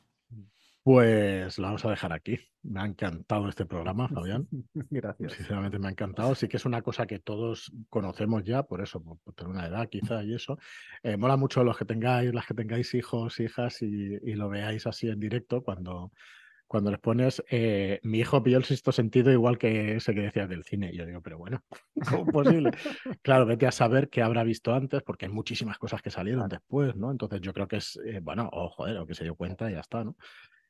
[0.83, 2.37] Pues lo vamos a dejar aquí.
[2.61, 4.47] Me ha encantado este programa, Fabián.
[4.89, 5.31] Gracias.
[5.33, 6.35] Sinceramente me ha encantado.
[6.35, 9.87] Sí que es una cosa que todos conocemos ya, por eso, por, tener una edad
[9.87, 10.57] quizá y eso.
[11.01, 15.07] Eh, mola mucho los que tengáis, las que tengáis hijos, hijas y, lo veáis así
[15.07, 16.11] en directo cuando,
[16.67, 20.49] cuando les pones, eh, mi hijo pilló el sexto sentido igual que ese que decías
[20.49, 20.89] del cine.
[20.91, 21.63] Y yo digo, pero bueno,
[22.09, 22.71] ¿cómo es posible?
[23.21, 26.93] claro, vete a saber qué habrá visto antes, porque hay muchísimas cosas que salieron después,
[26.97, 27.09] ¿no?
[27.09, 29.75] Entonces yo creo que es, eh, bueno, o joder, o que se dio cuenta y
[29.75, 30.17] ya está, ¿no?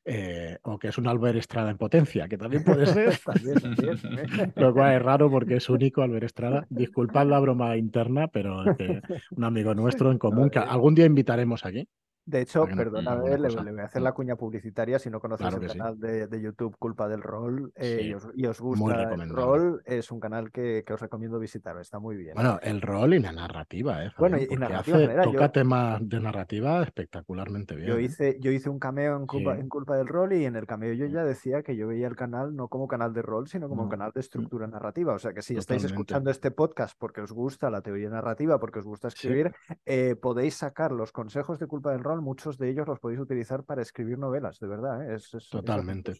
[0.05, 3.17] Eh, o que es un Albert Estrada en potencia, que también puede ser.
[4.55, 6.65] Lo cual es raro porque es único Albert Estrada.
[6.69, 8.63] Disculpad la broma interna, pero
[9.31, 11.87] un amigo nuestro en común que algún día invitaremos aquí.
[12.25, 14.97] De hecho, perdóname, le, voy a hacer la cuña publicitaria.
[14.97, 19.29] Si no conoces el canal de, YouTube Culpa del Rol eh, y, os, gusta el
[19.29, 21.77] rol, es un canal que, os recomiendo visitar.
[21.79, 22.35] Está muy bien.
[22.35, 24.11] Bueno, el rol y la narrativa, ¿eh?
[24.17, 27.87] bueno, y, narrativa toca temas de narrativa espectacularmente bien.
[27.89, 28.03] Yo ¿eh?
[28.03, 30.93] hice, yo hice un cameo en culpa, en culpa del Rol y en el cameo
[30.93, 33.83] yo ya decía que yo veía el canal no como canal de rol, sino como
[33.83, 35.13] un canal de estructura narrativa.
[35.13, 38.79] O sea que si estáis escuchando este podcast porque os gusta la teoría narrativa, porque
[38.79, 39.53] os gusta escribir,
[39.85, 43.63] eh, podéis sacar los consejos de Culpa del Rol muchos de ellos los podéis utilizar
[43.63, 45.09] para escribir novelas, de verdad.
[45.09, 45.15] ¿eh?
[45.15, 46.13] Es, Totalmente.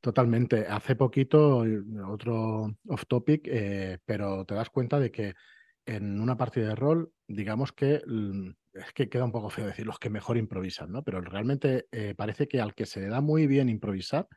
[0.00, 0.66] Totalmente.
[0.66, 5.34] Hace poquito, eh, otro off topic, eh, pero te das cuenta de que
[5.86, 8.02] en una partida de rol, digamos que
[8.72, 11.02] es que queda un poco feo decir los que mejor improvisan, ¿no?
[11.02, 14.28] Pero realmente parece que al que se le da muy bien improvisar,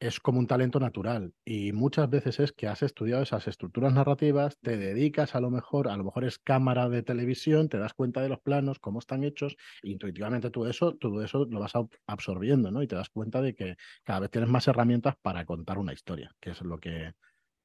[0.00, 4.58] es como un talento natural y muchas veces es que has estudiado esas estructuras narrativas,
[4.60, 8.20] te dedicas a lo mejor, a lo mejor es cámara de televisión, te das cuenta
[8.20, 11.72] de los planos, cómo están hechos, e intuitivamente todo eso, todo eso lo vas
[12.06, 12.82] absorbiendo, ¿no?
[12.82, 16.30] Y te das cuenta de que cada vez tienes más herramientas para contar una historia,
[16.40, 17.14] que es lo que,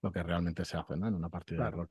[0.01, 1.07] lo que realmente se hace, ¿no?
[1.07, 1.89] En una partida de rol.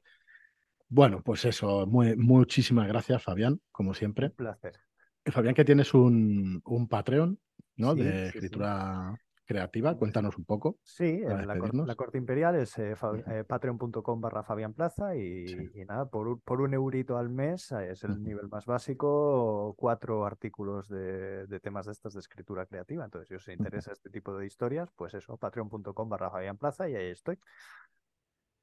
[0.88, 4.26] Bueno, pues eso, muy, muchísimas gracias, Fabián, como siempre.
[4.26, 4.78] Un placer.
[5.24, 7.38] Fabián, que tienes un, un Patreon,
[7.76, 7.94] ¿no?
[7.94, 9.16] de escritura
[9.52, 9.96] creativa.
[9.96, 10.78] Cuéntanos un poco.
[10.82, 12.94] Sí, la, Corte Imperial es eh,
[13.26, 15.44] eh, patreon.com barra Fabián Plaza y,
[15.86, 20.88] nada, por, por, un eurito al mes eh, es el nivel más básico, cuatro artículos
[20.88, 23.04] de, temas de estas de escritura creativa.
[23.04, 26.96] Entonces, si os interesa este tipo de historias, pues eso, patreon.com barra Fabián Plaza y
[26.96, 27.38] ahí estoy.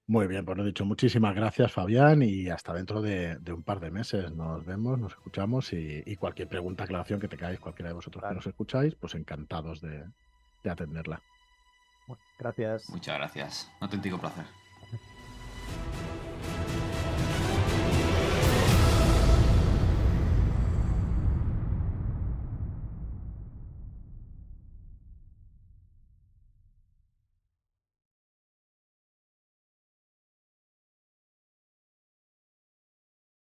[0.08, 3.92] Muy bien, pues lo dicho, muchísimas gracias Fabián y hasta dentro de, un par de
[3.92, 8.24] meses nos vemos, nos escuchamos y, cualquier pregunta, aclaración que te tengáis cualquiera de vosotros
[8.28, 10.04] que nos escucháis, pues encantados de,
[10.64, 11.22] de atenderla.
[12.38, 12.90] gracias.
[12.90, 13.72] Muchas gracias.
[13.80, 14.46] Un auténtico placer.